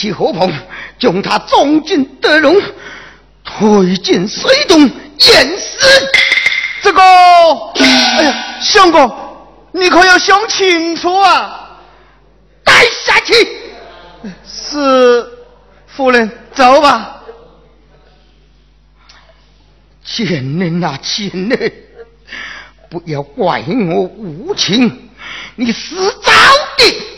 [0.00, 0.48] 起火炮，
[0.98, 2.56] 将他装进德容，
[3.44, 5.76] 推进水洞淹死。
[6.82, 9.14] 这个，哎呀，相公，
[9.72, 11.78] 你可要想清楚啊！
[12.64, 12.72] 带
[13.04, 13.34] 下去。
[14.42, 15.28] 是，
[15.86, 17.20] 夫人，走吧。
[20.02, 20.26] 贱
[20.58, 21.72] 人啊，贱人。
[22.88, 25.10] 不要怪我无情，
[25.56, 26.32] 你死早
[26.78, 27.09] 的！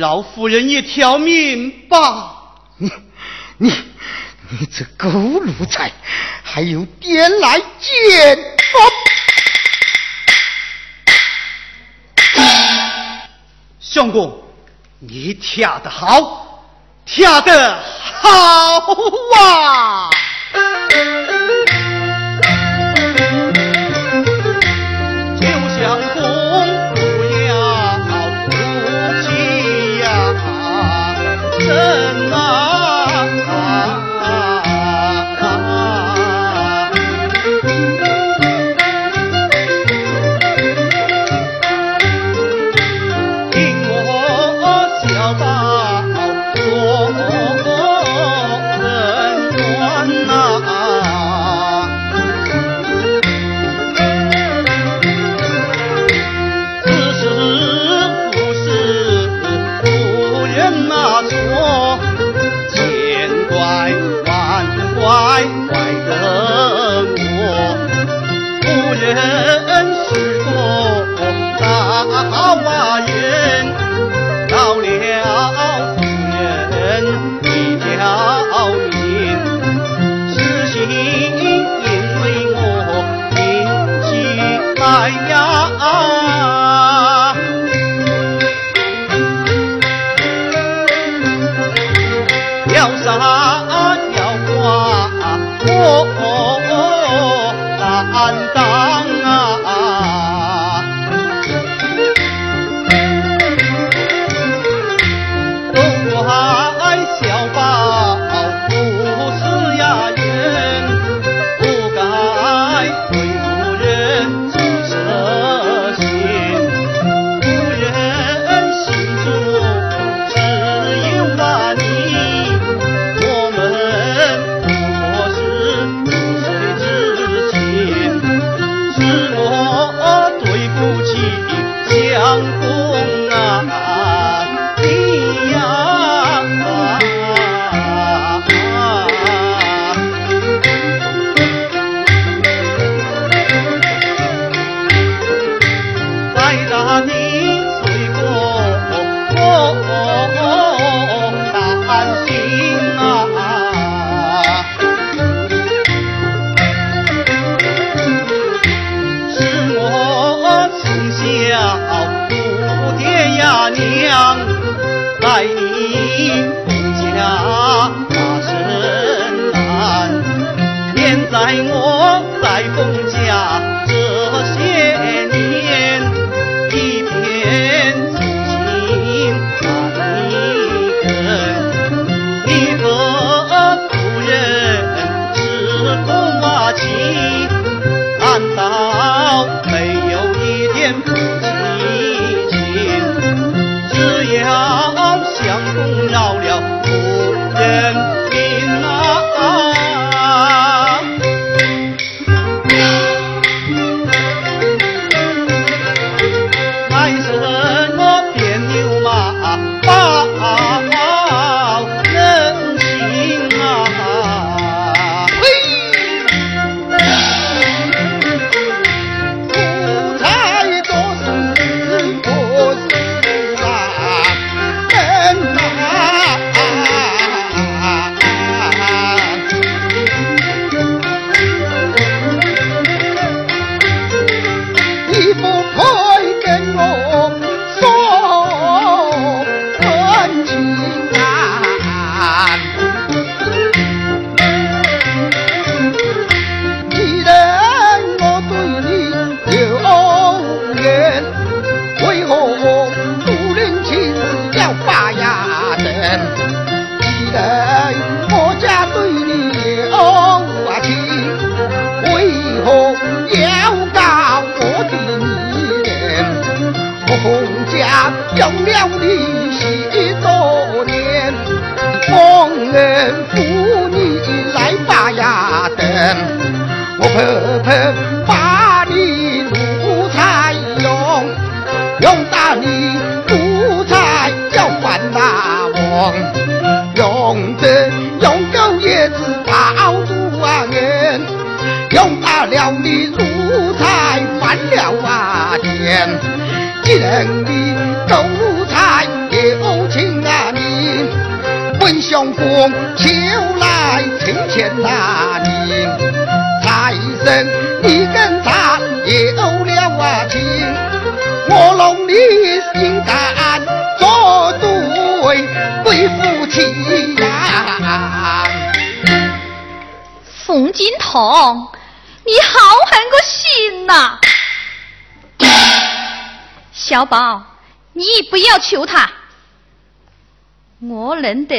[0.00, 2.56] 饶夫人一条命吧。
[2.78, 2.90] 你，
[3.58, 3.70] 你，
[4.48, 5.92] 你这狗奴才，
[6.42, 8.38] 还有点来见
[12.34, 12.40] 我！
[13.78, 14.42] 相公，
[15.00, 16.64] 你跳得好，
[17.04, 17.78] 跳得
[18.22, 18.30] 好
[19.38, 20.10] 啊！
[31.70, 31.99] love.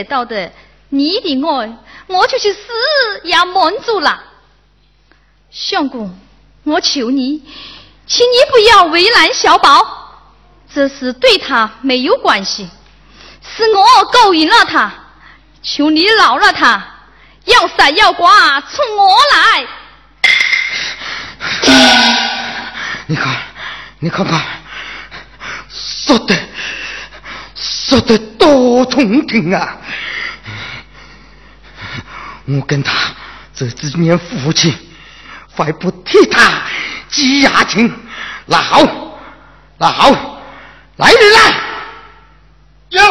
[0.01, 0.51] 得到的
[0.89, 2.59] 你的爱，我就是死
[3.23, 4.23] 也满足了。
[5.51, 6.19] 相公，
[6.63, 7.43] 我求你，
[8.07, 9.85] 请你不要为难小宝，
[10.73, 12.67] 这事对他没有关系，
[13.43, 14.91] 是我勾引了他，
[15.61, 16.83] 求你饶了他，
[17.45, 19.67] 要杀要剐冲我来。
[23.07, 23.35] 你看，
[23.99, 24.41] 你看看，
[25.69, 26.35] 说的
[27.91, 29.77] 说的多动听啊！
[32.45, 32.93] 我跟他
[33.53, 34.73] 这几年夫妻，
[35.53, 36.61] 还不替他
[37.09, 37.93] 积牙情。
[38.45, 38.81] 那好，
[39.77, 40.09] 那好，
[40.95, 41.39] 来人啦，
[42.91, 43.01] 有，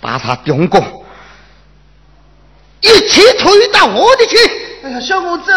[0.00, 1.06] 把他丢过，
[2.80, 4.36] 一起推到我的去。
[4.82, 5.52] 哎呀，小公子，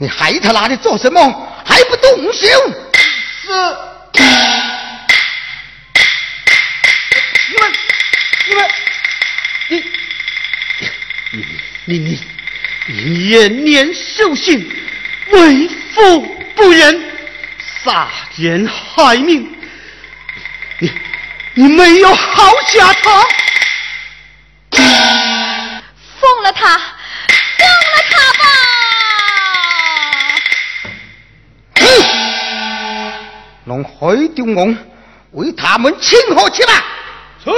[0.00, 1.20] 你还他那里做什么？
[1.64, 2.46] 还不动手？
[3.42, 3.52] 是
[7.50, 7.72] 你们，
[8.48, 8.70] 你们，
[9.70, 9.82] 你，
[11.32, 11.42] 你
[11.86, 12.20] 你你
[12.86, 14.70] 你延年守信，
[15.30, 16.20] 为父
[16.54, 17.10] 不仁，
[17.82, 19.52] 杀人害命，
[20.78, 20.92] 你
[21.54, 23.24] 你没有好下场。
[26.20, 26.78] 放了他，
[27.58, 28.44] 放了他吧！
[31.80, 31.80] 哼！
[33.68, 34.74] 弄黑丢我，
[35.32, 36.72] 为他们请贺去吧。
[37.44, 37.50] 是。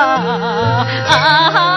[0.00, 1.69] 啊！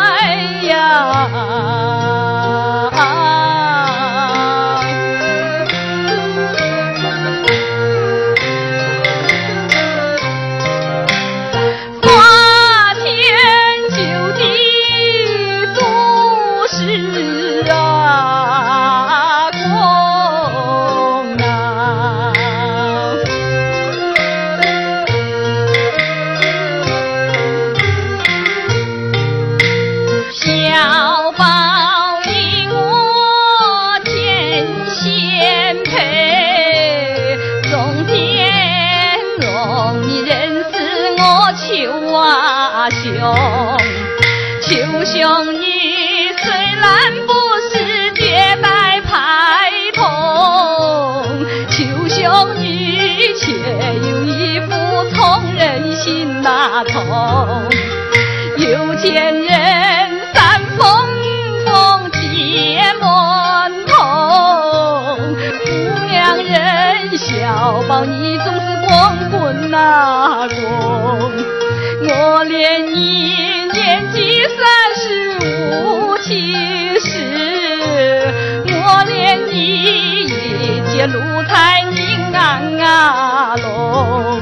[82.95, 84.39] 大龙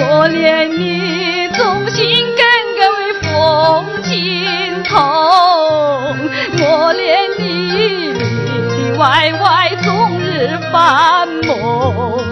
[0.00, 2.42] 我怜你忠心耿
[2.78, 4.96] 耿为风景同
[6.62, 12.24] 我怜你里里外外终日繁梦。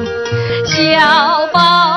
[0.65, 1.96] 小宝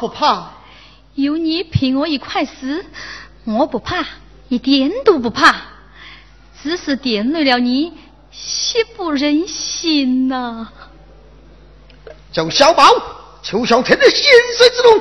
[0.00, 0.52] 不怕？
[1.14, 2.86] 有你陪我一块死，
[3.44, 4.02] 我不怕，
[4.48, 5.54] 一点都不怕。
[6.62, 7.92] 只是掂累了你，
[8.30, 10.68] 心不忍心呐。
[12.32, 12.84] 叫小宝，
[13.42, 14.24] 求小天的心
[14.56, 15.00] 碎之龙。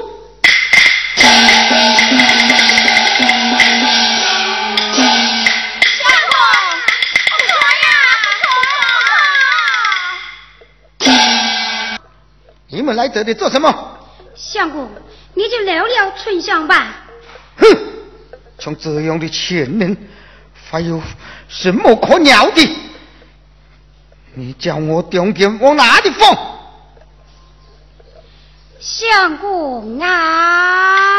[12.68, 13.99] 你们来这里做什么？
[14.40, 14.90] 相公，
[15.34, 17.04] 你就留了春香吧。
[17.58, 17.68] 哼，
[18.58, 19.98] 像这样的贱人，
[20.72, 21.02] 还有
[21.50, 22.76] 什么可鸟的？
[24.36, 26.38] 你叫我重点往哪里放？
[28.80, 31.19] 相公啊！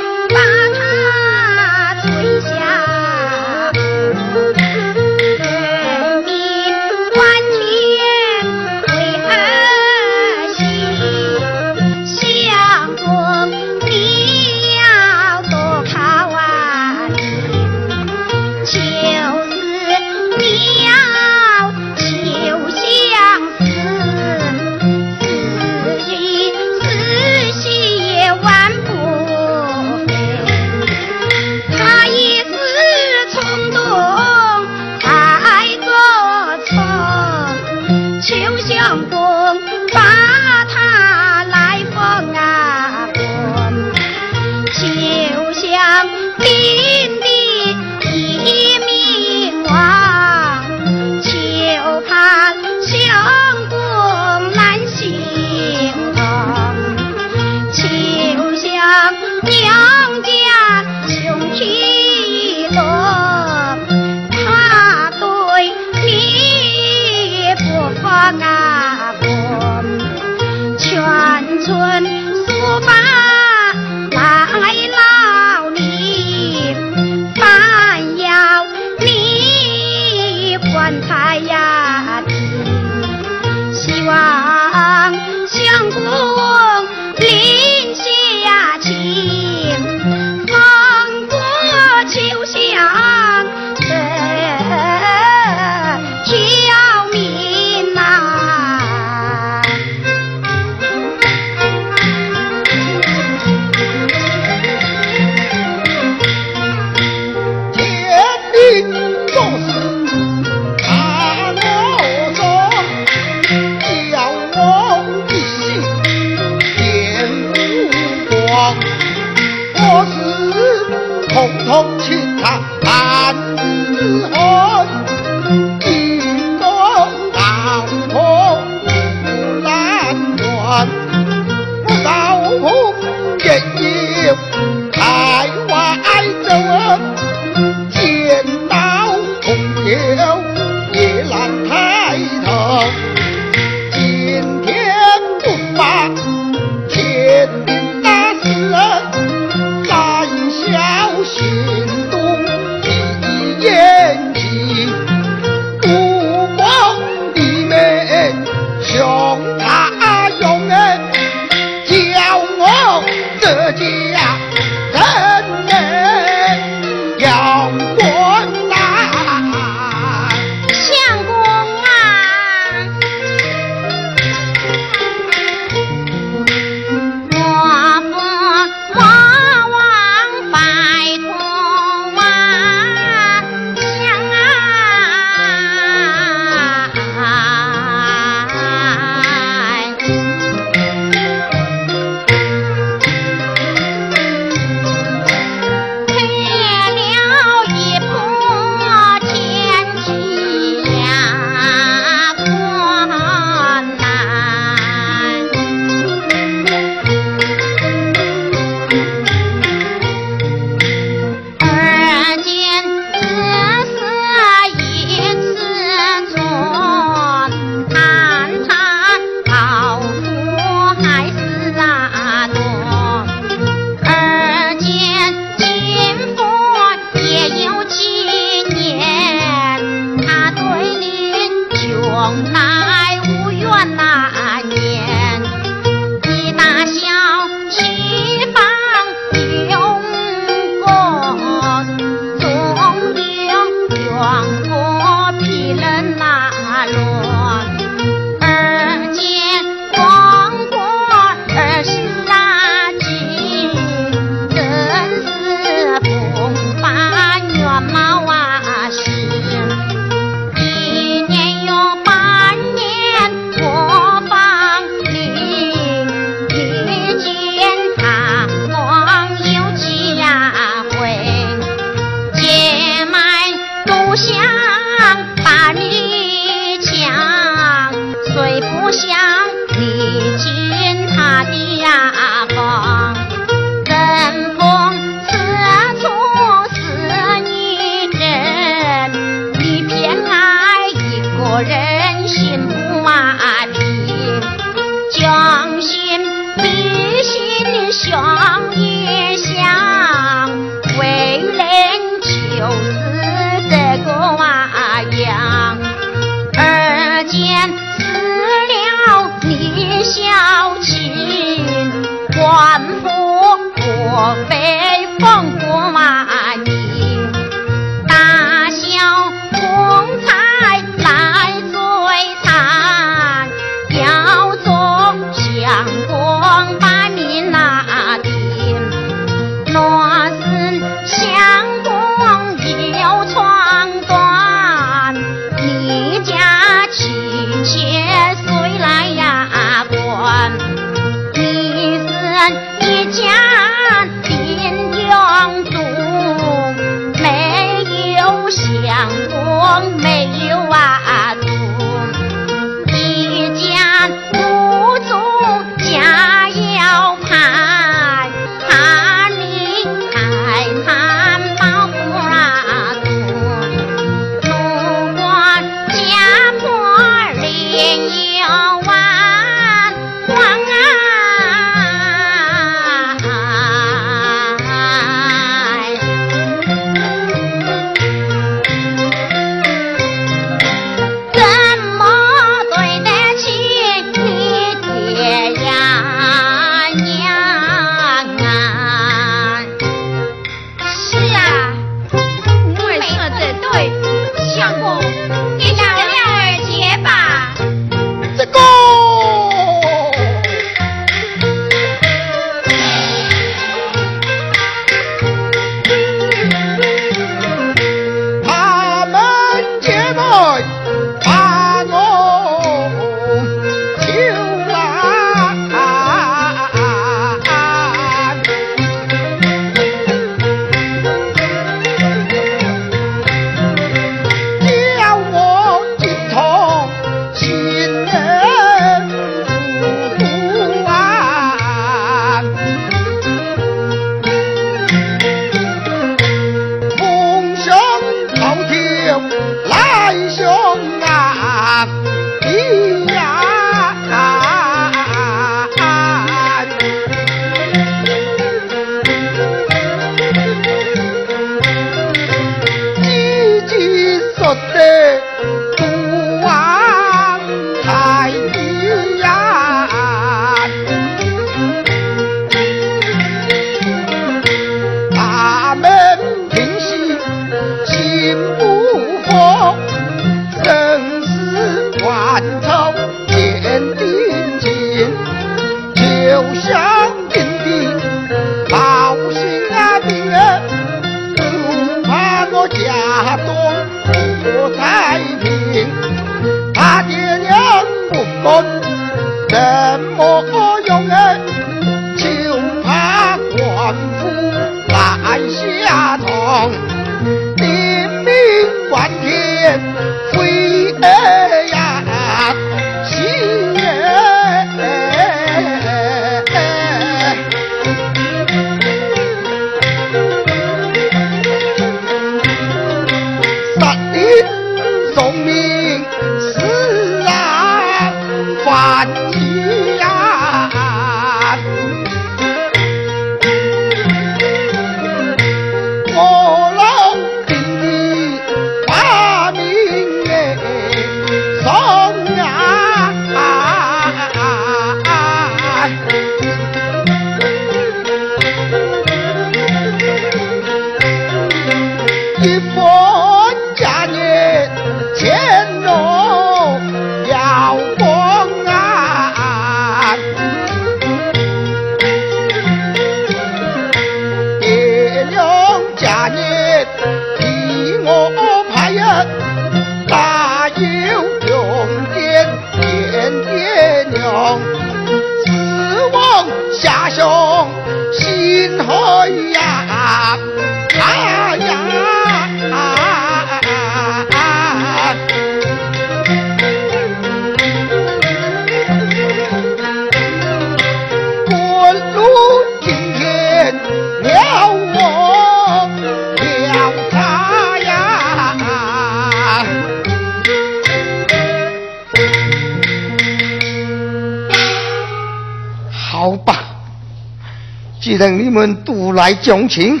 [599.12, 600.00] 来讲情，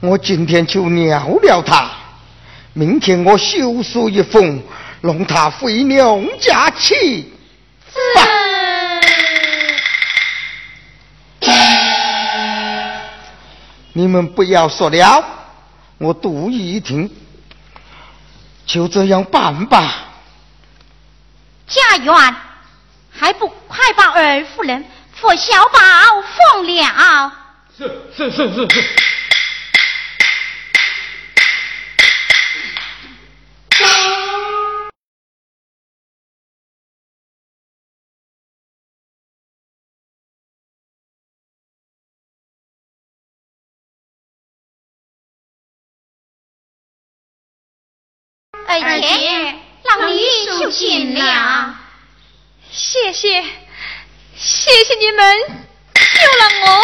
[0.00, 1.90] 我今天就饶了他。
[2.72, 4.62] 明天我修书一封，
[5.00, 7.32] 让他回娘家去。
[13.92, 15.24] 你们不要说了，
[15.98, 17.10] 我独一听，
[18.64, 20.04] 就这样办吧。
[21.66, 22.36] 家园，
[23.10, 24.84] 还不快把二夫人
[25.20, 25.80] 和小宝
[26.52, 27.32] 放了？
[27.78, 28.74] 是是是是是。
[48.66, 51.78] 二姐，让你受尽了。
[52.72, 53.40] 谢谢，
[54.34, 55.38] 谢谢你们
[55.94, 56.82] 救了我。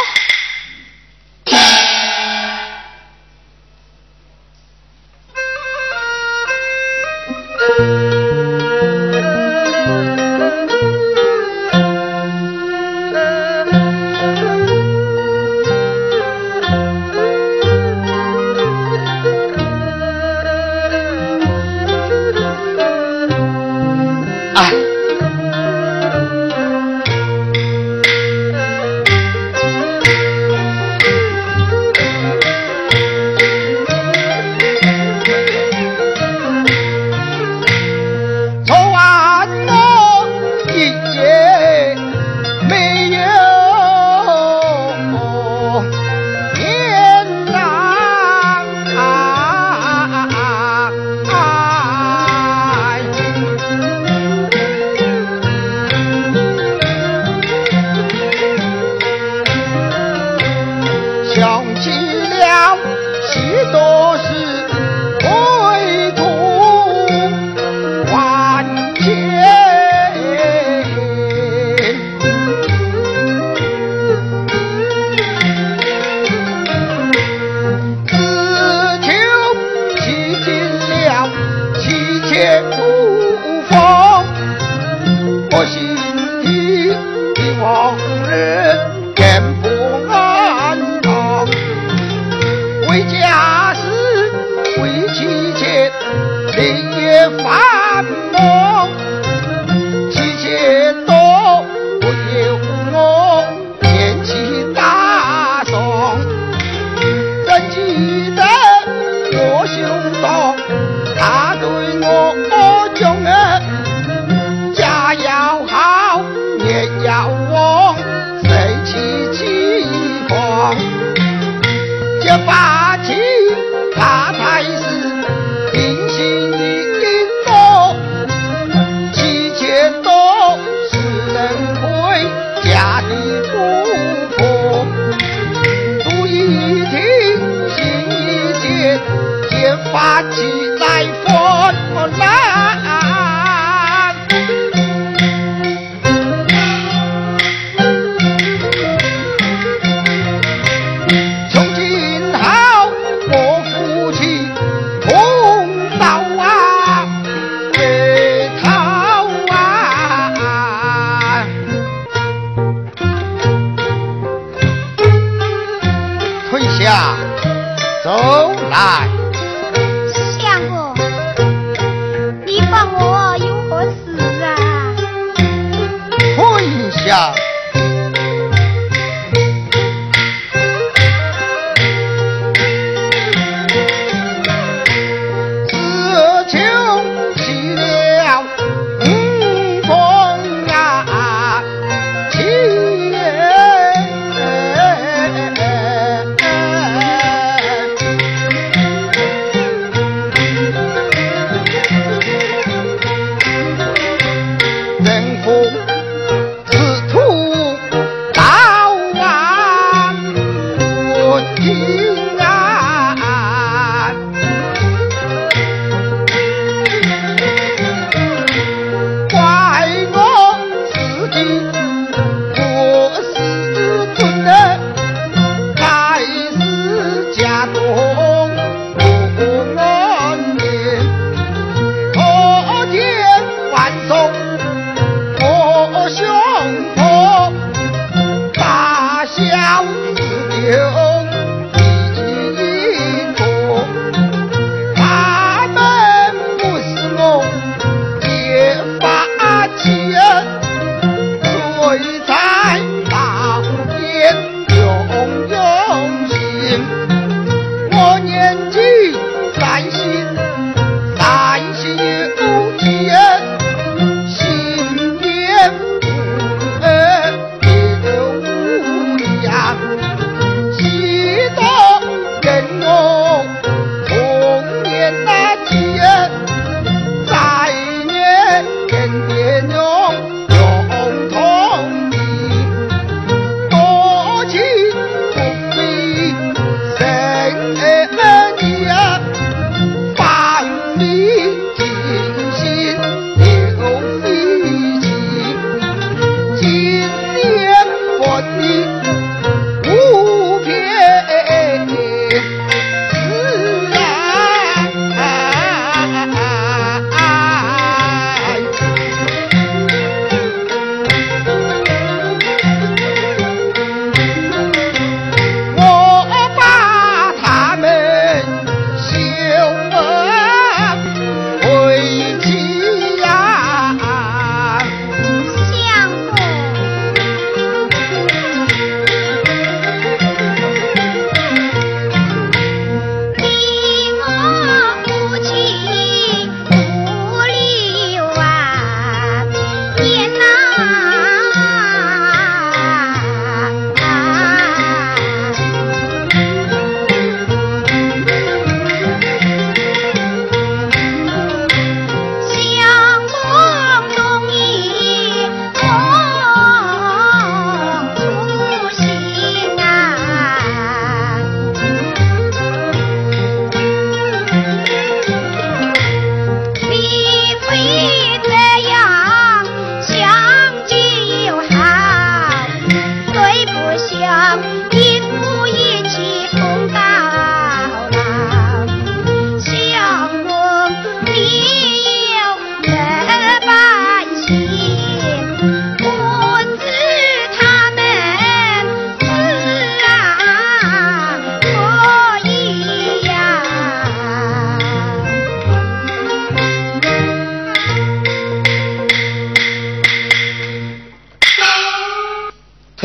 [1.46, 1.80] Yeah.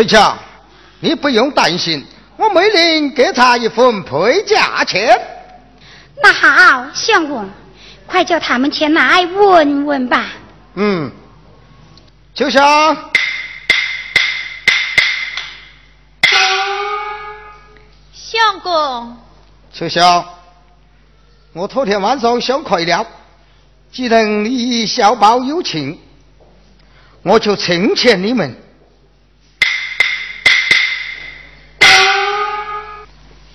[0.10, 0.36] 翠强，
[1.00, 2.04] 你不用担心，
[2.36, 5.16] 我每年给他一份陪嫁钱。
[6.24, 7.48] 那好，相公，
[8.08, 10.26] 快叫他们前来问问吧。
[10.74, 11.12] 嗯，
[12.34, 12.98] 秋香，
[18.12, 19.16] 相公，
[19.72, 20.26] 秋香，
[21.54, 23.06] 我昨天晚上想开了，
[23.92, 26.00] 既然你小宝有情，
[27.22, 28.58] 我就成全你们。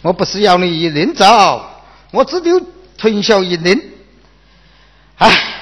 [0.04, 1.24] 我不是要你一人走，
[2.10, 2.60] 我只留
[2.98, 3.82] 屯小一人。
[5.16, 5.54] 唉，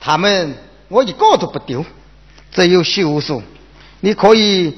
[0.00, 0.52] 他们
[0.88, 1.86] 我一个都不丢，
[2.50, 3.40] 只有秀叔，
[4.00, 4.76] 你可以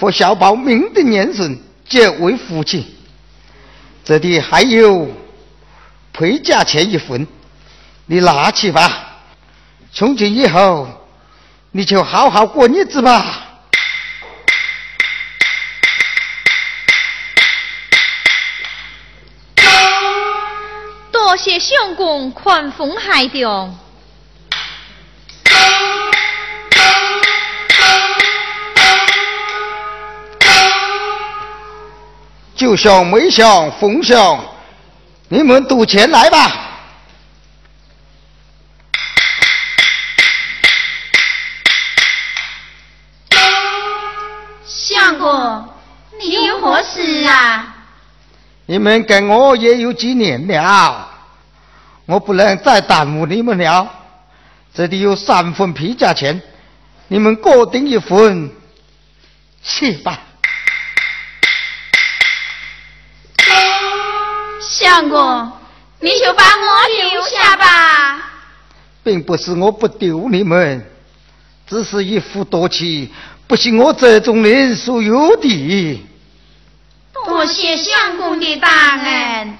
[0.00, 2.96] 和小宝命定年顺，结为夫妻。
[4.02, 5.06] 这里还有
[6.14, 7.26] 陪嫁钱一份，
[8.06, 9.18] 你拿去吧。
[9.92, 10.88] 从今以后，
[11.70, 13.45] 你就好好过日子吧。
[21.36, 23.76] 多谢相公宽封海中。
[32.54, 34.42] 就像梅香、凤香，
[35.28, 36.50] 你们赌钱来吧。
[44.64, 45.68] 相公，
[46.18, 47.74] 你有何事啊？
[48.64, 51.10] 你们跟我也有几年了，
[52.06, 53.88] 我不能再耽误你们了。
[54.72, 56.40] 这里有三份批价钱，
[57.08, 58.50] 你们各定一份，
[59.62, 60.20] 去吧。
[64.60, 65.52] 相公，
[66.00, 68.32] 你就把我留下吧。
[69.02, 70.84] 并不是我不丢你们，
[71.66, 73.12] 只是一夫多妻，
[73.46, 76.04] 不是我这种人所有的。
[77.12, 79.58] 多谢相公的大恩。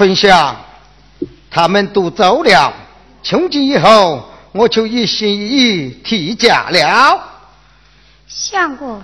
[0.00, 0.56] 春香，
[1.50, 2.72] 他们都走了，
[3.22, 7.22] 从今以后我就一心一意替嫁了。
[8.26, 9.02] 相公，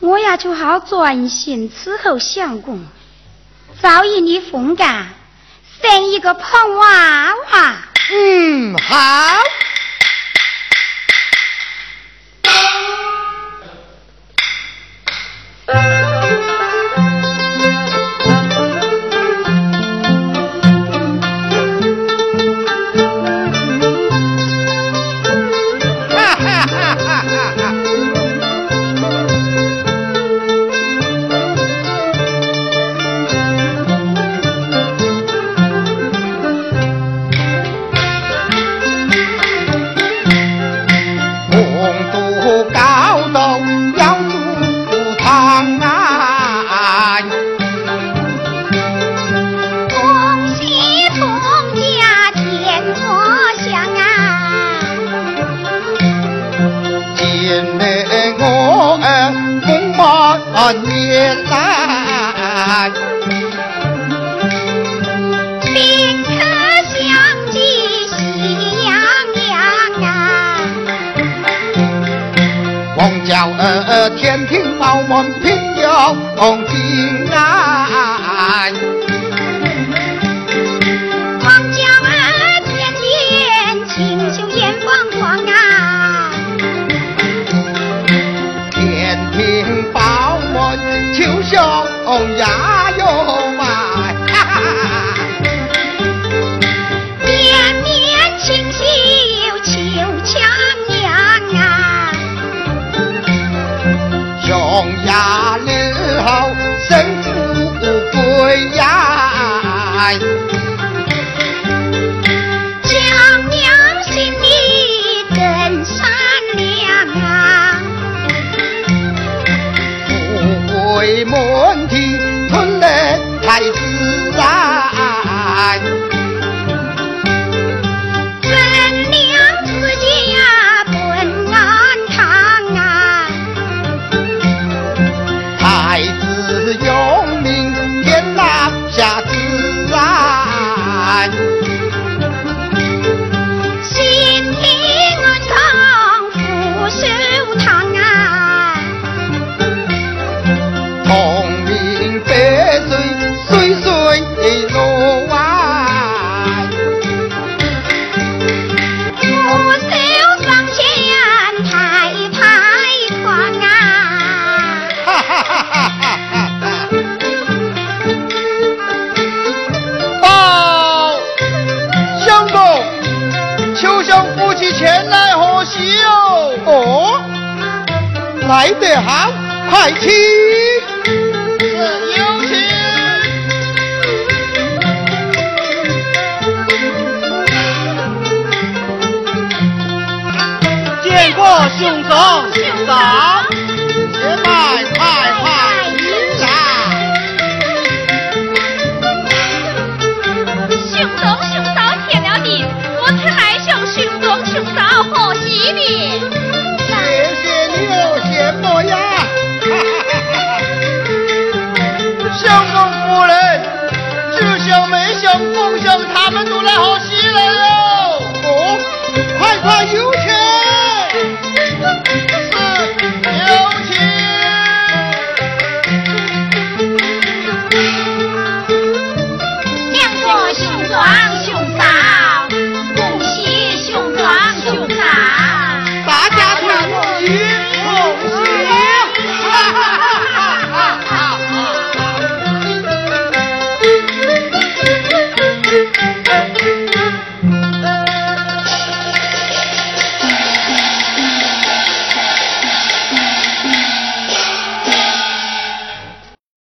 [0.00, 2.84] 我也就好专心伺候相公，
[3.80, 5.06] 早一你风干，
[5.80, 7.76] 生一个胖娃娃。
[8.10, 8.96] 嗯，好。
[15.66, 16.03] 哈